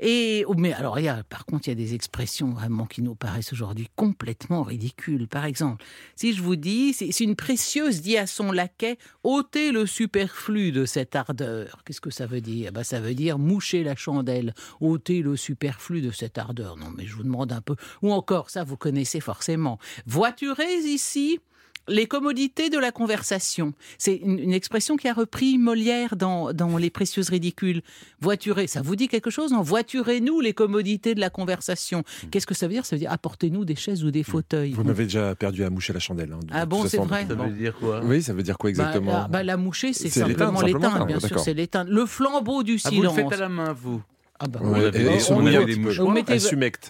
[0.00, 2.86] et oh, mais alors, il y a, par contre, il y a des expressions vraiment
[2.86, 5.28] qui nous paraissent aujourd'hui complètement ridicules.
[5.28, 5.84] Par exemple,
[6.16, 10.72] si je vous dis, si si une précieuse dit à son laquais, ôtez le superflu
[10.72, 11.82] de cette ardeur.
[11.84, 12.72] Qu'est-ce que ça veut dire?
[12.72, 16.76] Ben, Ça veut dire moucher la chandelle, ôter le superflu de cette ardeur.
[16.76, 17.76] Non, mais je vous demande un peu.
[18.02, 19.78] Ou encore, ça, vous connaissez forcément.
[20.06, 21.40] Voiturez ici
[21.88, 23.72] les commodités de la conversation.
[23.98, 27.82] C'est une, une expression qui a repris Molière dans, dans Les Précieuses Ridicules.
[28.20, 32.02] Voiturer, ça vous dit quelque chose Non Voiturez-nous les commodités de la conversation.
[32.30, 32.84] Qu'est-ce que ça veut dire?
[32.86, 34.72] Ça veut dire apportez-nous des chaises ou des fauteuils.
[34.72, 36.32] Vous m'avez déjà perdu à moucher la chandelle.
[36.32, 37.26] hein, Ah bon, c'est vrai.
[37.28, 38.00] Ça veut dire quoi?
[38.04, 39.12] Oui, ça veut dire quoi Bah, exactement?
[39.12, 41.90] la, bah, la moucher, c'est simplement l'éteindre, l'éteindre, Ah, bien sûr, c'est l'éteindre.
[41.90, 43.14] Le flambeau du Ah, vous le silence.
[43.30, 44.02] faites à la main, vous
[44.40, 46.10] Ah bah, On Ouais, avait, et on avait des mouchoirs.
[46.12, 46.38] Mettez-.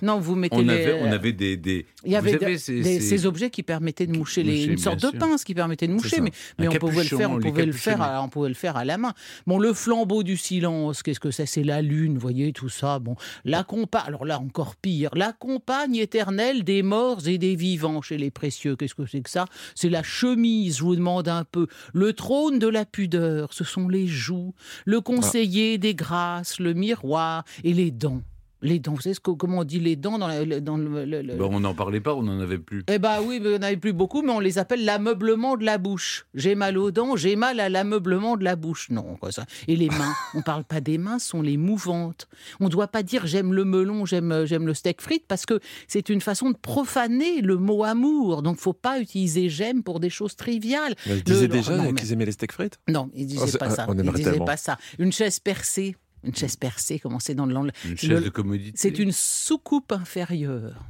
[0.02, 2.82] Non, vous mettez On les- avait, on avait des, des- Il y avait des- ces-
[2.82, 5.92] des- objets qui permettaient de moucher, les, Moucher, une sorte de pince qui permettait de
[5.94, 8.54] moucher, mais, mais on pouvait le faire, on pouvait le faire, à, on pouvait le
[8.54, 9.14] faire à la main.
[9.46, 11.46] Bon, le flambeau du silence, qu'est-ce que c'est?
[11.46, 12.98] C'est la lune, vous voyez tout ça.
[12.98, 18.02] Bon, la compagne, alors là encore pire, la compagne éternelle des morts et des vivants
[18.02, 18.76] chez les précieux.
[18.76, 19.46] Qu'est-ce que c'est que ça?
[19.74, 21.66] C'est la chemise, je vous demande un peu.
[21.94, 24.54] Le trône de la pudeur, ce sont les joues.
[24.84, 28.22] Le conseiller des grâces, le miroir et les dents.
[28.60, 31.04] Les dents, vous savez ce que- comment on dit les dents dans, la- dans le-
[31.04, 32.82] le- le, Bon, on n'en parlait pas, on n'en avait plus.
[32.88, 35.78] eh ben oui, mais on n'avait plus beaucoup, mais on les appelle l'ameublement de la
[35.78, 36.26] bouche.
[36.34, 38.90] J'ai mal aux dents, j'ai mal à l'ameublement de la bouche.
[38.90, 39.44] Non, quoi ça.
[39.68, 42.26] Et les mains, on parle pas des mains, sont les mouvantes.
[42.58, 45.46] On ne doit pas dire j'aime le melon, j'aime euh, j'aime le steak frites, parce
[45.46, 48.42] que c'est une façon de profaner le mot amour.
[48.42, 50.96] Donc faut pas utiliser j'aime pour des choses triviales.
[51.06, 52.80] Mais Ils disaient le- déjà mais- qu'ils aimaient les steaks frites?
[52.88, 53.86] Non, ils disaient Oh, pas ça.
[53.88, 54.46] on Ils disaient tellement.
[54.46, 54.78] pas ça.
[54.98, 55.94] Une chaise percée.
[56.24, 58.72] Une chaise percée, comment c'est dans le langue Une le- chaise de commodité.
[58.76, 60.84] C'est une soucoupe inférieure.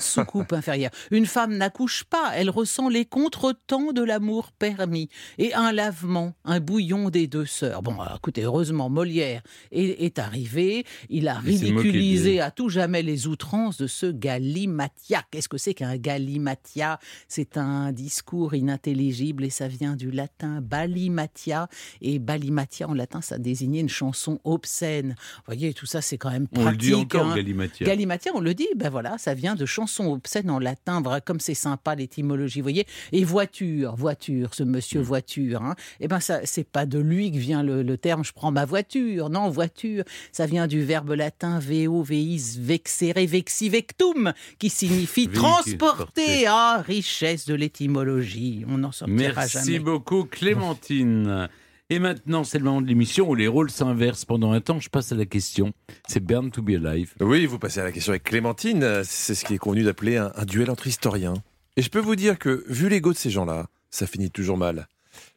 [0.00, 0.90] Soucoupe inférieure.
[1.10, 5.08] Une femme n'accouche pas, elle ressent les contretemps de l'amour permis.
[5.38, 7.82] Et un lavement, un bouillon des deux sœurs.
[7.82, 10.84] Bon, écoutez, heureusement, Molière est, est arrivé.
[11.08, 15.22] Il a ridiculisé à tout jamais les outrances de ce galimatia.
[15.30, 21.68] Qu'est-ce que c'est qu'un galimatia C'est un discours inintelligible et ça vient du latin balimatia.
[22.00, 25.14] Et balimatia en latin, ça désignait une chanson obscène.
[25.36, 26.70] Vous voyez, tout ça, c'est quand même On pratique.
[26.82, 27.36] le dit encore, hein.
[27.36, 27.86] Galimatia.
[27.86, 31.54] Galimatia, on le dit, ben voilà, ça vient de chansons obscènes en latin, comme c'est
[31.54, 32.86] sympa l'étymologie, vous voyez.
[33.12, 35.04] Et voiture, voiture, ce monsieur Mm.
[35.04, 38.32] voiture, hein, eh ben ça, c'est pas de lui que vient le, le terme je
[38.32, 44.32] prends ma voiture, non, voiture, ça vient du verbe latin veo, veis, vexere, vexi, vectum,
[44.58, 49.78] qui signifie transporter, ah, richesse de l'étymologie, on n'en sortira Merci jamais.
[49.78, 51.48] beaucoup, Clémentine.
[51.92, 54.24] Et maintenant, c'est le moment de l'émission où les rôles s'inversent.
[54.24, 55.74] Pendant un temps, je passe à la question.
[56.08, 57.12] C'est Burn to be alive.
[57.20, 59.02] Oui, vous passez à la question avec Clémentine.
[59.04, 61.34] C'est ce qui est convenu d'appeler un, un duel entre historiens.
[61.76, 64.88] Et je peux vous dire que, vu l'ego de ces gens-là, ça finit toujours mal.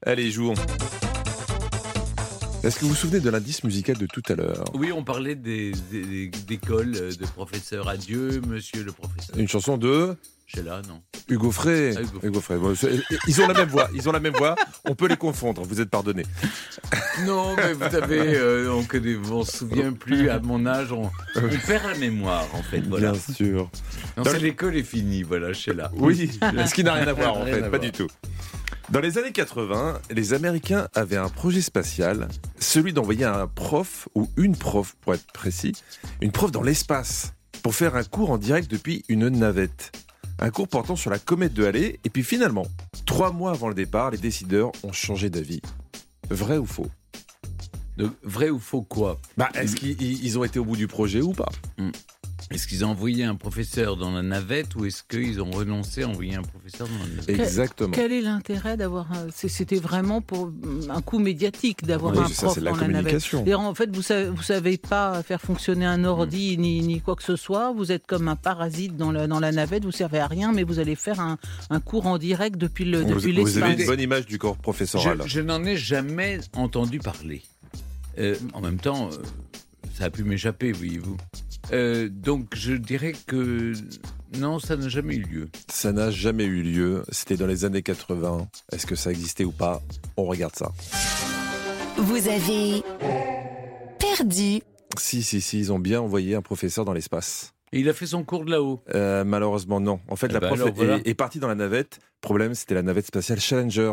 [0.05, 0.53] Allez, jouons.
[2.63, 4.63] Est-ce que vous vous souvenez de l'indice musical de tout à l'heure?
[4.75, 7.89] Oui, on parlait des, des- d'écoles, euh, de professeurs.
[7.89, 9.37] Adieu, monsieur le professeur.
[9.37, 10.15] Une chanson de
[10.45, 11.95] Sheila, non Hugo Frey.
[11.97, 12.19] Ah, Hugo.
[12.21, 12.57] Hugo Frey.
[13.27, 13.89] Ils ont la même voix.
[13.95, 14.55] Ils ont la même voix.
[14.85, 15.63] On peut les confondre.
[15.63, 16.23] Vous êtes pardonné.
[17.25, 18.85] Non, mais vous savez, euh, on
[19.31, 22.81] on se souvient plus à mon âge, on, on perd la mémoire en fait.
[22.81, 23.11] Voilà.
[23.13, 23.71] Bien sûr.
[24.17, 25.91] Non, c'est le- l'école est finie, voilà, Sheila.
[25.95, 26.29] Oui,
[26.67, 27.81] ce qui n'a rien à voir en fait, pas voir.
[27.81, 28.07] du tout.
[28.91, 32.27] Dans les années 80, les Américains avaient un projet spatial,
[32.59, 35.71] celui d'envoyer un prof, ou une prof pour être précis,
[36.21, 39.91] une prof dans l'espace, pour faire un cours en direct depuis une navette.
[40.39, 42.67] Un cours portant sur la comète de Halley, et puis finalement,
[43.05, 45.61] trois mois avant le départ, les décideurs ont changé d'avis.
[46.29, 46.87] Vrai ou faux?
[48.23, 49.17] Vrai ou faux quoi?
[49.37, 51.49] Bah, Est-ce qu'ils ils ont été au bout du projet ou pas?
[52.51, 56.07] Est-ce qu'ils ont envoyé un professeur dans la navette ou est-ce qu'ils ont renoncé à
[56.09, 57.89] envoyer un professeur dans la navette Exactement.
[57.91, 62.27] Quel est l'intérêt d'avoir un- C'était vraiment pour mm, un coup médiatique d'avoir Oui, un
[62.27, 63.33] ça, prof la dans la navette.
[63.55, 67.23] en fait, vous savez, vous savez pas faire fonctionner un ordi ni, ni quoi que
[67.23, 67.73] ce soit.
[67.73, 69.83] Vous êtes comme un parasite dans la, dans la navette.
[69.83, 71.37] Vous servez à rien, mais vous allez faire un,
[71.71, 74.57] un cours en direct depuis le Vous, depuis vous avez une bonne image du corps
[74.57, 75.19] professoral.
[75.23, 77.41] Je, je n'en ai jamais entendu parler.
[78.19, 79.17] Euh, en même temps, euh,
[79.97, 81.17] ça a pu m'échapper, voyez-vous.
[81.71, 83.73] Euh, donc je dirais que
[84.37, 85.49] non, ça n'a jamais eu lieu.
[85.69, 87.03] Ça n'a jamais eu lieu.
[87.09, 88.47] C'était dans les années 80.
[88.71, 89.81] Est-ce que ça existait ou pas?
[90.17, 90.71] On regarde ça.
[91.97, 92.83] Vous avez
[93.99, 94.61] perdu.
[94.97, 97.53] Si, si, si, ils ont bien envoyé un professeur dans l'espace.
[97.73, 98.81] Et il a fait son cours de là-haut.
[98.93, 99.99] Euh, malheureusement, non.
[100.07, 100.99] En fait, Eh la ben prof alors, est, voilà.
[101.03, 101.99] est partie dans la navette.
[102.21, 103.91] Problème, c'était la navette spatiale Challenger.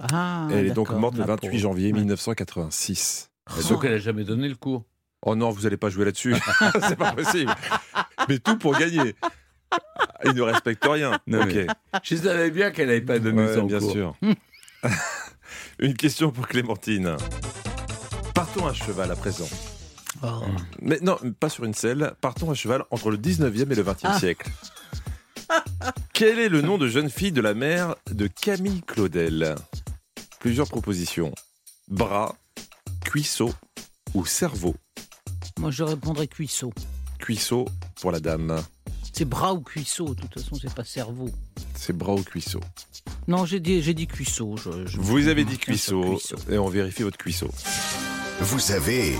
[0.00, 1.60] Ah, Elle est donc morte le la 28 pauvre.
[1.60, 1.98] janvier Ouais.
[2.00, 3.30] 1986.
[3.68, 4.84] Donc elle n'a jamais donné le cours.
[5.26, 6.34] Oh non, vous n'allez pas jouer là-dessus.
[6.88, 7.54] C'est pas possible.
[8.28, 9.16] Mais tout pour gagner.
[10.24, 11.18] Il ne respecte rien.
[11.26, 11.66] Non, mais
[12.02, 13.90] Je savais bien qu'elle n'avait pas donné Ouais, son bien cours.
[13.92, 14.14] sûr.
[15.78, 17.16] Une question pour Clémentine.
[18.34, 19.48] Partons à cheval à présent.
[20.22, 20.42] Oh.
[20.82, 22.12] Mais non, pas sur une selle.
[22.20, 24.18] Partons à cheval entre le 19e et le 20e Ah.
[24.18, 24.50] siècle.
[26.12, 29.54] Quel est le nom de jeune fille de la mère de Camille Claudel?
[30.38, 31.32] Plusieurs propositions.
[31.88, 32.34] Bras,
[33.04, 33.52] cuisseau
[34.14, 34.74] ou cerveau?
[35.58, 36.72] Moi, je répondrais cuisseau.
[37.18, 37.66] Cuisseau
[38.00, 38.60] pour la dame.
[39.12, 40.14] C'est bras ou cuisseau.
[40.14, 41.30] De toute façon, c'est pas cerveau.
[41.74, 42.60] C'est bras ou cuisseau.
[43.28, 44.56] Non, j'ai dit, j'ai dit cuisseau.
[44.56, 46.18] je- je- Vous avez dit cuisseau,
[46.50, 47.48] et on vérifie votre cuisseau.
[48.40, 49.14] Vous avez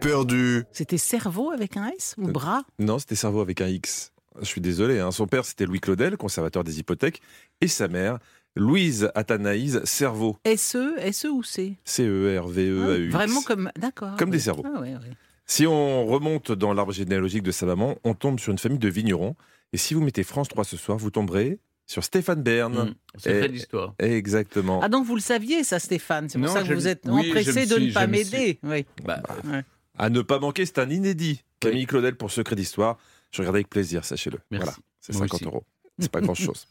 [0.00, 0.64] perdu.
[0.72, 4.12] C'était cerveau avec un S ou bras Non, c'était cerveau avec un X.
[4.40, 4.98] Je suis désolé.
[5.00, 5.10] hein.
[5.10, 7.20] Son père, c'était Louis Claudel, conservateur des hypothèques,
[7.60, 8.18] et sa mère,
[8.56, 10.36] Louise Athanaïse Cerveau.
[10.56, 11.72] SE, SE ou C?
[11.72, 13.12] E C-E-R-V-E-A-U-X.
[13.12, 13.70] Vraiment comme.
[13.78, 14.16] D'accord.
[14.16, 14.36] Comme oui.
[14.36, 14.64] des cerveaux.
[14.66, 14.98] Ah, ouais, ouais.
[15.46, 18.88] Si on remonte dans l'arbre généalogique de sa maman, on tombe sur une famille de
[18.88, 19.34] vignerons.
[19.72, 22.72] Et si vous mettez France 3 ce soir, vous tomberez sur Stéphane Bern.
[22.90, 23.94] Mmh, c'est l'histoire.
[23.98, 24.80] Exactement.
[24.82, 26.28] Ah, donc vous le saviez, ça, Stéphane?
[26.28, 28.58] C'est pour Non, ça que vous êtes oui, empressé de suis- ne pas m'aider.
[28.62, 28.86] Oui.
[29.04, 29.62] Bah, Ouais.
[29.98, 31.42] À ne pas manquer, c'est un inédit.
[31.60, 32.98] Camille Claudel pour Secret d'Histoire.
[33.30, 34.38] Je regardais avec plaisir, sachez-le.
[34.50, 34.64] Merci.
[34.66, 35.44] Voilà, c'est Moi 50 aussi.
[35.44, 35.64] euros.
[36.02, 36.66] C'est pas grand-chose.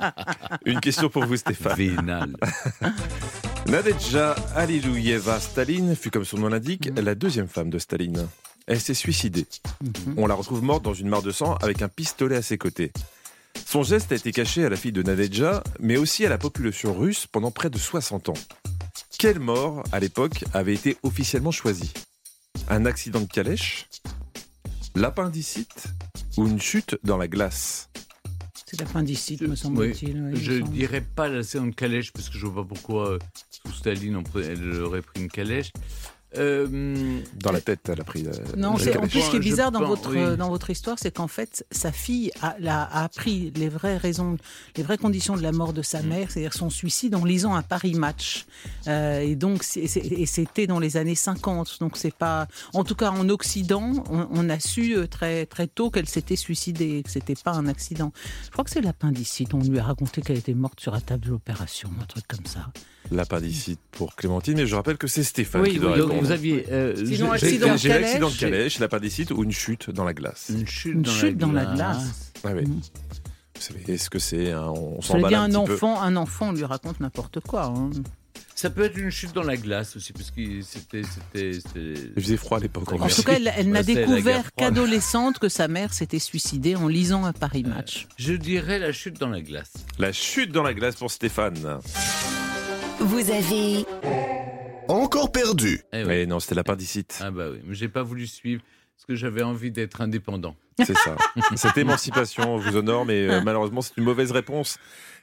[0.64, 1.74] Une question pour vous, Stéphane.
[1.76, 2.36] vénal.
[3.66, 7.00] Nadezhda Alilouyeva Staline fut, comme son nom l'indique, Mhm.
[7.04, 8.28] la deuxième femme de Staline.
[8.66, 9.46] Elle s'est suicidée.
[9.82, 10.14] Mhm.
[10.16, 12.92] On la retrouve morte dans une mare de sang avec un pistolet à ses côtés.
[13.64, 16.94] Son geste a été caché à la fille de Nadezhda, mais aussi à la population
[16.94, 18.34] russe pendant près de 60 ans.
[19.18, 21.92] Quelle mort, à l'époque, avait été officiellement choisie?
[22.68, 23.88] Un accident de calèche?
[24.94, 25.86] L'appendicite?
[26.36, 27.88] Ou une chute dans la glace?
[28.68, 30.20] C'est l'appendicite, me semble-t-il.
[30.20, 30.72] oui, je semble.
[30.72, 33.18] dirais pas la séance de calèche parce que je vois pas pourquoi euh,
[33.64, 35.70] sous Staline on pre- elle aurait pris une calèche.
[36.38, 38.26] Euh, Dans la tête, elle a pris.
[38.26, 40.36] euh, Non, en plus, ce qui est bizarre dans pense, votre, oui.
[40.36, 44.36] dans votre histoire, c'est qu'en fait, sa fille a, a appris les vraies raisons,
[44.76, 46.06] les vraies conditions de la mort de sa Mm.
[46.08, 48.46] mère, c'est-à-dire son suicide, en lisant un Paris Match.
[48.86, 51.78] Euh, et donc, c'était dans les années 50.
[51.80, 52.46] Donc, c'est pas.
[52.74, 57.02] En tout cas, en Occident, on, on a su très, très tôt qu'elle s'était suicidée,
[57.04, 58.12] que c'était pas un accident.
[58.44, 59.54] Je crois que c'est l'appendicite.
[59.54, 62.46] On lui a raconté qu'elle était morte sur la table de l'opération, un truc comme
[62.46, 62.66] ça.
[63.10, 66.14] L'appendicite pour Clémentine, mais je rappelle que c'est Stéphane Oui, qui doit répondre.
[66.20, 66.66] vous aviez.
[66.70, 68.78] euh, Sinon, je- accident J'ai de j'ai l'accident de calèche.
[68.78, 70.50] l'appendicite ou une chute dans la glace.
[70.50, 72.32] Une chute, Une dans, chute la dans la glace.
[72.44, 72.62] Ah oui.
[72.66, 72.80] Mhm.
[73.54, 75.72] Vous savez ce que c'est hein, On Ça s'en veut bat dire un un peu.
[75.74, 77.64] enfant, un enfant, on lui raconte n'importe quoi.
[77.66, 77.90] hein.
[78.54, 81.02] Ça peut être une chute dans la glace aussi, parce que c'était.
[82.16, 82.90] Il faisait froid à l'époque.
[82.92, 86.88] En En tout cas, elle, elle n'a découvert qu'adolescente que sa mère s'était suicidée en
[86.88, 88.06] lisant un Paris Match.
[88.18, 89.72] Je dirais la chute dans la glace.
[89.98, 91.80] La chute dans la glace pour Stéphane.
[92.98, 93.84] Vous avez
[94.88, 95.80] Encore perdu.
[95.92, 96.04] Eh oui.
[96.06, 97.18] Mais non, c'était l'appendicite.
[97.22, 98.62] Ah bah oui, mais j'ai pas voulu suivre
[98.96, 100.56] parce que j'avais envie d'être indépendant.
[100.84, 101.16] C'est ça.
[101.56, 104.78] Cette émancipation vous honore, mais euh, malheureusement, c'est une mauvaise réponse.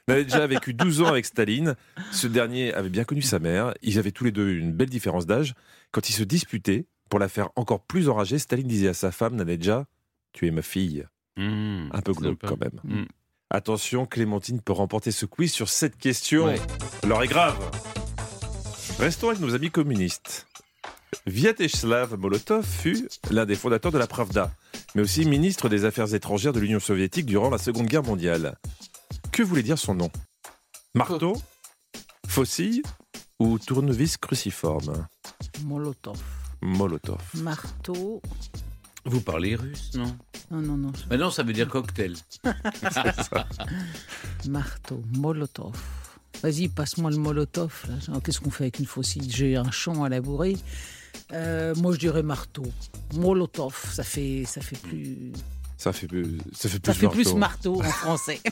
[0.08, 1.74] Il avait déjà vécu 12 ans avec Staline.
[2.12, 3.74] Ce dernier avait bien connu sa mère.
[3.82, 5.54] Ils avaient tous les deux une belle différence d'âge.
[5.92, 9.36] Quand ils se disputaient, pour la faire encore plus enragée, Staline disait à sa femme,
[9.36, 9.86] Nadejda,
[10.32, 11.06] tu es ma fille.
[11.36, 12.48] Mmh, Un peu glauque sympa.
[12.48, 12.80] quand même.
[13.02, 13.06] Mmh.
[13.54, 16.46] Attention, Clémentine peut remporter ce quiz sur cette question.
[16.46, 16.60] Ouais.
[17.06, 17.56] L'heure est grave.
[18.98, 20.48] Restons avec nos amis communistes.
[21.26, 24.50] Vyacheslav Molotov fut l'un des fondateurs de la Pravda,
[24.96, 28.56] mais aussi ministre des Affaires étrangères de l'Union soviétique durant la Seconde Guerre mondiale.
[29.30, 30.10] Que voulait dire son nom?
[30.96, 31.36] Marteau
[32.26, 32.82] Faucille
[33.38, 35.06] Ou tournevis cruciforme?
[35.62, 36.20] Molotov.
[36.60, 37.22] Molotov.
[37.34, 38.20] Marteau.
[39.06, 40.16] Vous parlez russe, non
[40.50, 40.92] Non, non, non.
[41.10, 42.14] Mais non, ça veut dire cocktail.
[44.48, 45.02] Marteau.
[45.16, 45.72] Molotov.
[46.42, 47.84] Vas-y, passe-moi le Molotov.
[47.88, 47.94] là.
[48.08, 50.56] Alors, Qu'est-ce qu'on fait avec une faucille J'ai un champ à labourer.
[51.32, 52.64] Euh, moi, je dirais marteau.
[53.14, 55.32] Molotov, ça fait, ça fait plus,
[55.78, 57.76] Ça fait plus, ça fait plus, ça fait plus marteau.
[57.76, 58.40] marteau en français.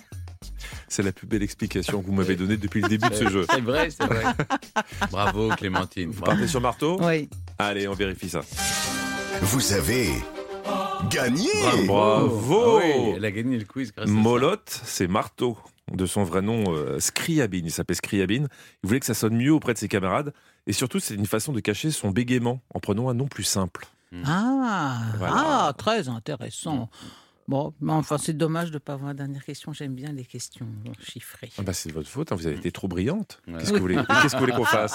[0.89, 3.47] C'est la plus belle explication que vous m'avez donnée depuis le début de ce jeu.
[3.51, 4.25] C'est vrai, c'est vrai.
[5.11, 6.11] Bravo Clémentine.
[6.11, 6.99] Vous partez sur marteau?
[7.03, 7.29] Oui.
[7.59, 8.43] Allez, on vérifie ça.
[9.41, 10.11] Vous avez
[11.09, 11.49] gagné.
[11.87, 14.13] Bravo Ah oui, elle a gagné le quiz grâce à ça.
[14.13, 15.57] Molot, c'est marteau.
[15.93, 17.67] De son vrai nom, euh, Scriabine.
[17.67, 18.49] Il s'appelait Scriabine.
[18.83, 20.33] Il voulait que ça sonne mieux auprès de ses camarades.
[20.67, 23.87] Et surtout, c'est une façon de cacher son bégaiement en prenant un nom plus simple.
[24.25, 25.35] Ah, Voilà.
[25.37, 26.89] ah, très intéressant.
[27.49, 29.72] Bon, mais enfin, c'est dommage de ne pas avoir la dernière question.
[29.72, 30.66] J'aime bien les questions
[31.03, 31.51] chiffrées.
[31.59, 33.40] Ah bah, c'est de votre faute, hein, vous avez été trop brillante.
[33.49, 33.55] Ouais.
[33.59, 34.95] Qu'est-ce que vous voulez, qu'est-ce que vous voulez qu'on fasse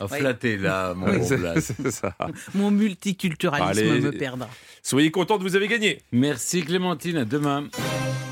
[0.00, 1.20] Oh, flattez là, mon Oui,
[1.60, 2.14] c'est ça.
[2.54, 4.00] Mon multiculturalisme Allez.
[4.00, 4.48] me perdra.
[4.82, 6.02] Soyez contente, vous avez gagné.
[6.12, 7.68] Merci Clémentine, à demain.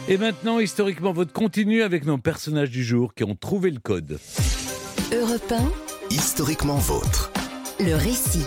[0.07, 4.19] Et maintenant, historiquement, votre continue avec nos personnages du jour qui ont trouvé le code.
[5.13, 5.71] Europe 1,
[6.11, 7.33] Historiquement vôtre.
[7.81, 8.45] le récit.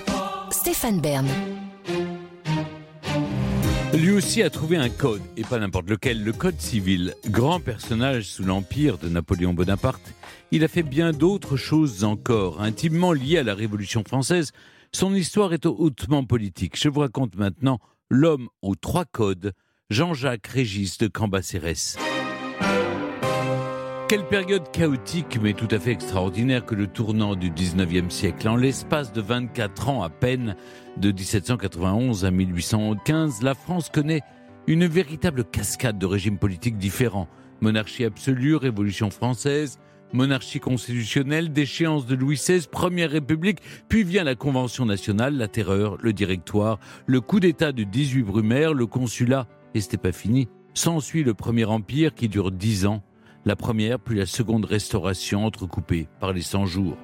[0.51, 1.27] Stéphane Bern.
[3.93, 7.15] Lui aussi a trouvé un code, et pas n'importe lequel, le code civil.
[7.27, 10.13] Grand personnage sous l'empire de Napoléon Bonaparte,
[10.51, 14.51] il a fait bien d'autres choses encore, intimement liées à la Révolution française.
[14.91, 16.79] Son histoire est hautement politique.
[16.79, 17.79] Je vous raconte maintenant
[18.09, 19.53] l'homme aux trois codes,
[19.89, 21.97] Jean-Jacques Régis de Cambacérès.
[24.09, 28.47] Quelle période chaotique mais tout à fait extraordinaire que le tournant du 19e siècle.
[28.47, 30.55] En l'espace de 24 ans à peine,
[30.95, 34.21] de 1791 à 1815, la France connaît
[34.65, 37.27] une véritable cascade de régimes politiques différents.
[37.59, 39.77] Monarchie absolue, Révolution française,
[40.13, 45.97] monarchie constitutionnelle, déchéance de Louis XVI, Première République, puis vient la Convention nationale, la terreur,
[46.01, 50.47] le directoire, le coup d'État du 18 Brumaire, le consulat, et c'était pas fini.
[50.73, 53.03] S'ensuit le Premier Empire qui dure dix ans,
[53.47, 56.97] la première puis la seconde restauration entrecoupée par les 100 jours.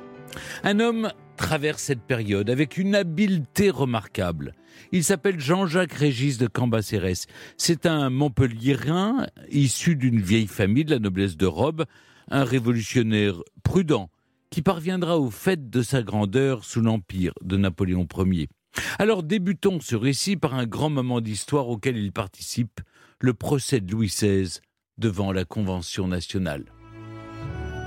[0.64, 4.54] Un homme traverse cette période avec une habileté remarquable.
[4.91, 7.28] Il s'appelle Jean-Jacques Régis de Cambacérès.
[7.58, 11.86] C'est un Montpelliérain issu d'une vieille famille de la noblesse de robe,
[12.30, 14.10] un révolutionnaire prudent
[14.50, 18.50] qui parviendra au fait de sa grandeur sous l'empire de Napoléon Ier.
[19.00, 22.82] Alors débutons ce récit par un grand moment d'histoire auquel il participe,
[23.22, 24.60] le procès de Louis XVI
[24.98, 26.66] devant la Convention nationale.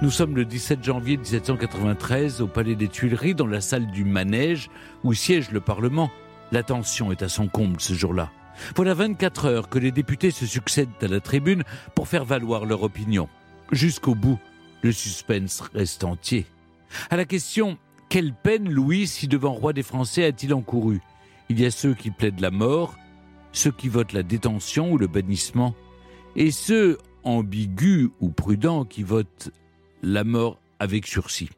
[0.03, 4.69] Nous sommes le 17 janvier 1793 au Palais des Tuileries, dans la salle du manège
[5.05, 6.11] où siège le Parlement.
[6.53, 8.31] La tension est à son comble ce jour-là.
[8.75, 11.63] Voilà 24 heures que les députés se succèdent à la tribune
[11.95, 13.29] pour faire valoir leur opinion.
[13.73, 14.39] Jusqu'au bout,
[14.83, 16.47] le suspense reste entier.
[17.11, 17.79] À la question
[18.09, 21.01] Quelle peine Louis, si devant roi des Français, a-t-il encouru?
[21.49, 22.97] Il y a ceux qui plaident la mort,
[23.53, 25.75] ceux qui votent la détention ou le bannissement,
[26.37, 29.51] et ceux ambigus ou prudents qui votent
[30.03, 31.51] la mort avec sursis.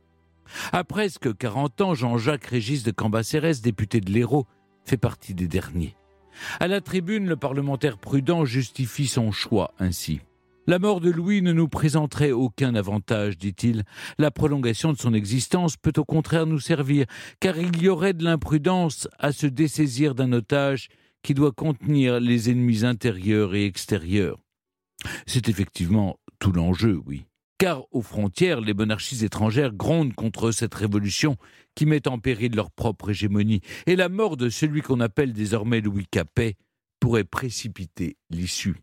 [0.72, 4.46] À presque 40 ans, Jean-Jacques Régis de Cambacérès, député de l'Hérault,
[4.84, 5.94] fait partie des derniers.
[6.60, 10.20] À la tribune, le parlementaire prudent justifie son choix ainsi.
[10.66, 13.84] La mort de Louis ne nous présenterait aucun avantage, dit-il.
[14.18, 17.06] La prolongation de son existence peut au contraire nous servir,
[17.40, 20.88] car il y aurait de l'imprudence à se dessaisir d'un otage
[21.22, 24.38] qui doit contenir les ennemis intérieurs et extérieurs.
[25.26, 27.26] C'est effectivement tout l'enjeu, oui.
[27.58, 31.36] Car aux frontières, les monarchies étrangères grondent contre cette révolution
[31.74, 35.80] qui met en péril leur propre hégémonie, et la mort de celui qu'on appelle désormais
[35.80, 36.56] Louis Capet
[37.00, 38.76] pourrait précipiter l'issue.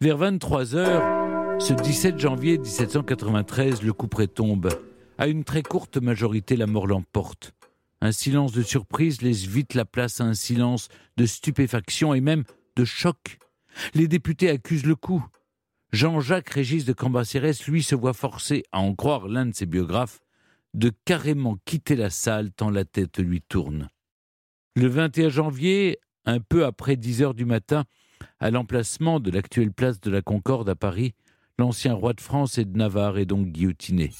[0.00, 4.68] Vers 23 heures, ce 17 janvier 1793, le coup tombe.
[5.18, 7.52] À une très courte majorité, la mort l'emporte.
[8.00, 12.44] Un silence de surprise laisse vite la place à un silence de stupéfaction et même
[12.76, 13.38] de choc.
[13.94, 15.24] Les députés accusent le coup.
[15.92, 20.20] Jean-Jacques Régis de Cambacérès, lui, se voit forcé, à en croire l'un de ses biographes,
[20.72, 23.88] de carrément quitter la salle tant la tête lui tourne.
[24.76, 27.84] Le 21 janvier, un peu après 10 heures du matin,
[28.38, 31.14] à l'emplacement de l'actuelle place de la Concorde à Paris,
[31.58, 34.12] l'ancien roi de France et de Navarre est donc guillotiné.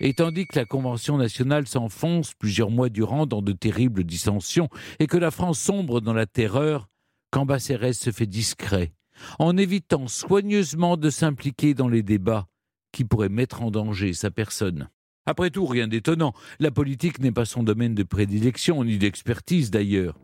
[0.00, 5.06] Et tandis que la Convention nationale s'enfonce plusieurs mois durant dans de terribles dissensions et
[5.06, 6.88] que la France sombre dans la terreur,
[7.30, 8.92] Cambacérès se fait discret,
[9.38, 12.46] en évitant soigneusement de s'impliquer dans les débats
[12.92, 14.88] qui pourraient mettre en danger sa personne.
[15.26, 20.18] Après tout, rien d'étonnant, la politique n'est pas son domaine de prédilection, ni d'expertise d'ailleurs.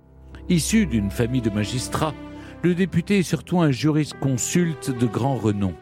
[0.48, 2.14] Issu d'une famille de magistrats,
[2.62, 5.74] le député est surtout un jurisconsulte de grand renom.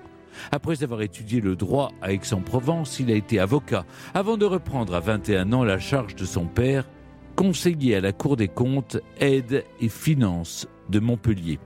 [0.50, 5.00] Après avoir étudié le droit à Aix-en-Provence, il a été avocat, avant de reprendre à
[5.00, 6.88] 21 ans la charge de son père,
[7.36, 11.58] conseiller à la Cour des comptes, aide et finances de Montpellier.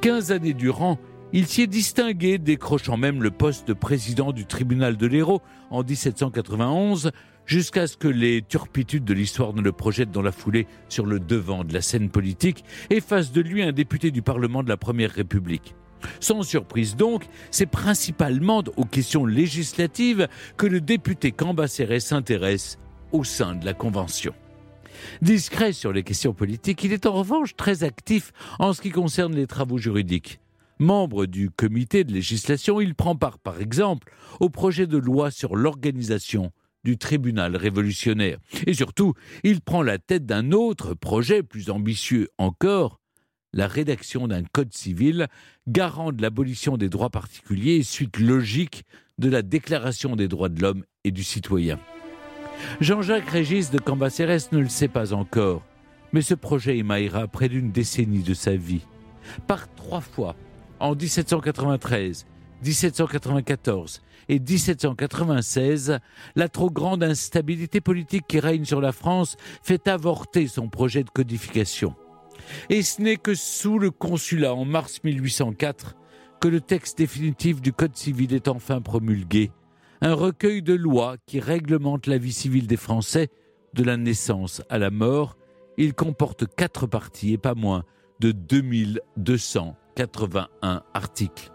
[0.00, 0.98] Quinze années durant,
[1.32, 5.82] il s'y est distingué, décrochant même le poste de président du tribunal de l'Hérault en
[5.82, 7.10] 1791,
[7.46, 11.18] jusqu'à ce que les turpitudes de l'histoire ne le projettent dans la foulée sur le
[11.18, 14.76] devant de la scène politique et fassent de lui un député du Parlement de la
[14.76, 15.74] Première République.
[16.20, 22.78] Sans surprise donc, c'est principalement aux questions législatives que le député Cambacérès s'intéresse
[23.12, 24.34] au sein de la Convention.
[25.22, 29.34] Discret sur les questions politiques, il est en revanche très actif en ce qui concerne
[29.34, 30.40] les travaux juridiques.
[30.78, 35.54] Membre du comité de législation, il prend part, par exemple, au projet de loi sur
[35.54, 36.50] l'organisation
[36.82, 38.38] du tribunal révolutionnaire.
[38.66, 43.00] Et surtout, il prend la tête d'un autre projet plus ambitieux encore,
[43.52, 45.28] la rédaction d'un code civil
[45.68, 48.84] garant de l'abolition des droits particuliers suite logique
[49.18, 51.78] de la Déclaration des droits de l'homme et du citoyen.
[52.80, 55.62] Jean-Jacques Régis de Cambacérès ne le sait pas encore,
[56.12, 58.86] mais ce projet émaillera près d'une décennie de sa vie.
[59.46, 60.36] Par trois fois,
[60.80, 62.26] en 1793,
[62.62, 65.98] 1794 et 1796,
[66.36, 71.10] la trop grande instabilité politique qui règne sur la France fait avorter son projet de
[71.10, 71.94] codification.
[72.70, 75.96] Et ce n'est que sous le consulat en mars 1804
[76.40, 79.50] que le texte définitif du Code civil est enfin promulgué,
[80.04, 83.30] un recueil de lois qui réglemente la vie civile des Français
[83.72, 85.38] de la naissance à la mort.
[85.78, 87.84] Il comporte quatre parties et pas moins
[88.20, 91.50] de 2281 articles.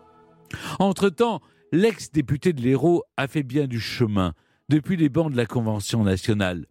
[0.79, 1.41] Entre-temps,
[1.71, 4.33] l'ex-député de l'Hérault a fait bien du chemin
[4.67, 6.65] depuis les bancs de la Convention nationale.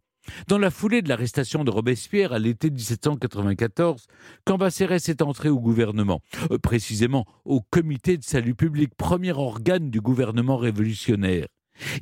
[0.49, 4.09] Dans la foulée de l'arrestation de Robespierre à l'été 1794,
[4.45, 10.01] Cambacérès est entré au gouvernement, euh, précisément au Comité de salut public, premier organe du
[10.01, 11.47] gouvernement révolutionnaire.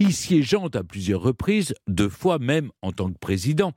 [0.00, 3.72] Y siégeant à plusieurs reprises, deux fois même en tant que président,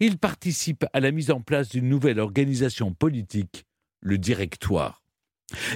[0.00, 3.64] il participe à la mise en place d'une nouvelle organisation politique,
[4.00, 5.02] le Directoire.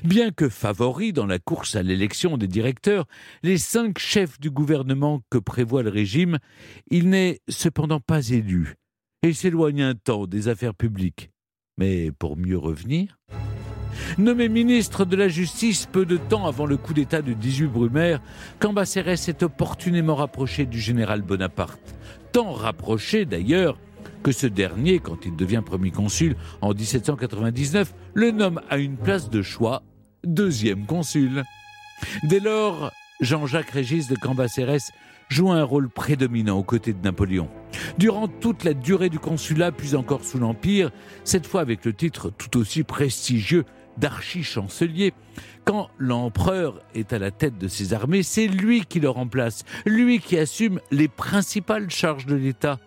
[0.04, 3.06] Bien que favori dans la course à l'élection des directeurs,
[3.42, 6.38] les cinq chefs du gouvernement que prévoit le régime,
[6.90, 8.76] il n'est cependant pas élu
[9.22, 11.30] et s'éloigne un temps des affaires publiques.
[11.76, 13.18] Mais pour mieux revenir,
[14.18, 18.20] Nommé ministre de la Justice peu de temps avant le coup d'État de 18 Brumaire,
[18.58, 21.94] Cambacérès est opportunément rapproché du général Bonaparte.
[22.32, 23.78] Tant rapproché d'ailleurs
[24.22, 29.30] que ce dernier, quand il devient premier consul en 1799, le nomme à une place
[29.30, 29.82] de choix
[30.24, 31.44] deuxième consul.
[32.24, 34.90] Dès lors, Jean-Jacques Régis de Cambacérès
[35.28, 37.48] joue un rôle prédominant aux côtés de Napoléon.
[37.98, 40.90] Durant toute la durée du consulat, puis encore sous l'Empire,
[41.24, 43.64] cette fois avec le titre tout aussi prestigieux
[43.98, 45.12] d'archi-chancelier.
[45.64, 50.20] Quand l'empereur est à la tête de ses armées, c'est lui qui le remplace, lui
[50.20, 52.78] qui assume les principales charges de l'État.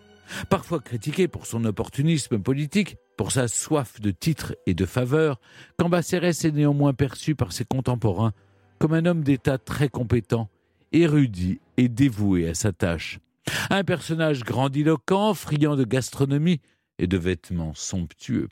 [0.50, 5.40] Parfois critiqué pour son opportunisme politique, pour sa soif de titres et de faveurs,
[5.78, 8.32] Cambacérès est néanmoins perçu par ses contemporains
[8.78, 10.48] comme un homme d'État très compétent,
[10.92, 13.18] érudit et dévoué à sa tâche.
[13.70, 16.60] Un personnage grandiloquent, friand de gastronomie
[16.98, 18.48] et de vêtements somptueux.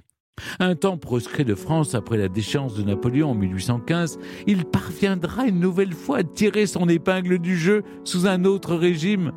[0.59, 5.61] Un temps proscrit de France après la déchéance de Napoléon en 1815, il parviendra une
[5.61, 9.33] nouvelle fois à tirer son épingle du jeu sous un autre régime.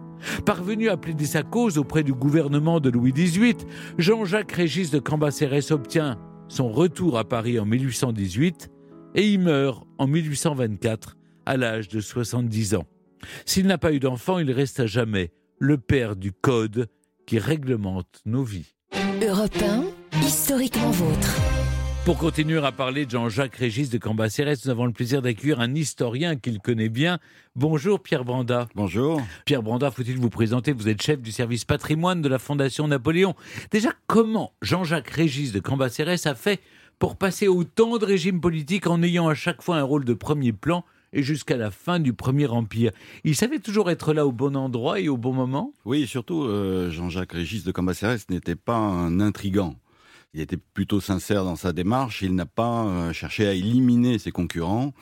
[0.46, 3.56] Parvenu à plaider sa cause auprès du gouvernement de Louis XVIII,
[3.98, 6.18] Jean-Jacques Régis de Cambacérès obtient
[6.50, 8.70] son retour à Paris en 1818
[9.16, 12.86] et il meurt en 1824 à l'âge de 70 ans.
[13.46, 16.88] S'il n'a pas eu d'enfant, il reste à jamais le père du code
[17.26, 18.74] qui réglemente nos vies.
[19.22, 19.84] Europe 1,
[20.24, 21.36] historiquement vôtre.
[22.06, 25.76] Pour continuer à parler de Jean-Jacques Régis de Cambacérès, nous avons le plaisir d'accueillir un
[25.76, 27.20] historien qu'il connaît bien.
[27.56, 28.68] Bonjour Pierre Branda.
[28.74, 29.22] Bonjour.
[29.46, 30.72] Pierre Branda, faut-il vous présenter?
[30.72, 33.36] Vous êtes chef du service patrimoine de la Fondation Napoléon.
[33.70, 36.62] Déjà, comment Jean-Jacques Régis de Cambacérès a fait
[36.98, 40.52] pour passer autant de régimes politiques en ayant à chaque fois un rôle de premier
[40.52, 40.84] plan
[41.14, 42.92] et jusqu'à la fin du Premier Empire?
[43.24, 45.74] Il savait toujours être là au bon endroit et au bon moment?
[45.86, 49.76] Oui, surtout, euh, Jean-Jacques Régis de Cambacérès n'était pas un intrigant.
[50.36, 52.22] Il était plutôt sincère dans sa démarche.
[52.22, 54.94] Il n'a pas euh, cherché à éliminer ses concurrents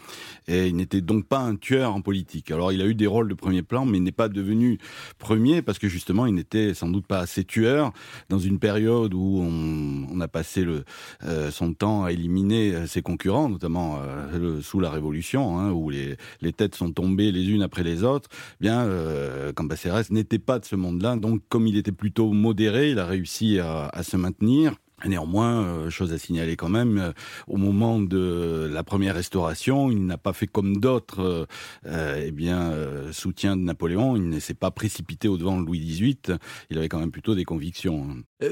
[0.47, 2.49] et il n'était donc pas un tueur en politique.
[2.49, 4.77] Alors il a eu des rôles de premier plan, mais il n'est pas devenu
[5.17, 7.91] premier parce que justement il n'était sans doute pas assez tueur
[8.29, 10.65] dans une période où on, a passé
[11.23, 13.99] euh, son temps à éliminer euh, ses concurrents, notamment
[14.61, 16.17] sous la Révolution, hein, où les,
[16.53, 18.29] têtes sont tombées les unes après les autres.
[18.61, 19.51] Eh bien, euh,
[20.09, 21.17] n'était pas de ce monde-là.
[21.17, 24.73] Donc comme il était plutôt modéré, il a réussi à se maintenir.
[25.05, 27.11] Néanmoins, euh, chose à signaler quand même, euh,
[27.47, 31.47] au moment de la première restauration, il n'a pas fait comme d'autres,
[31.85, 32.73] euh, eh bien,
[33.11, 34.15] soutien de Napoléon.
[34.15, 36.39] Il ne s'est pas précipité au devant de Louis XVIII.
[36.71, 38.07] Il avait quand même plutôt des convictions.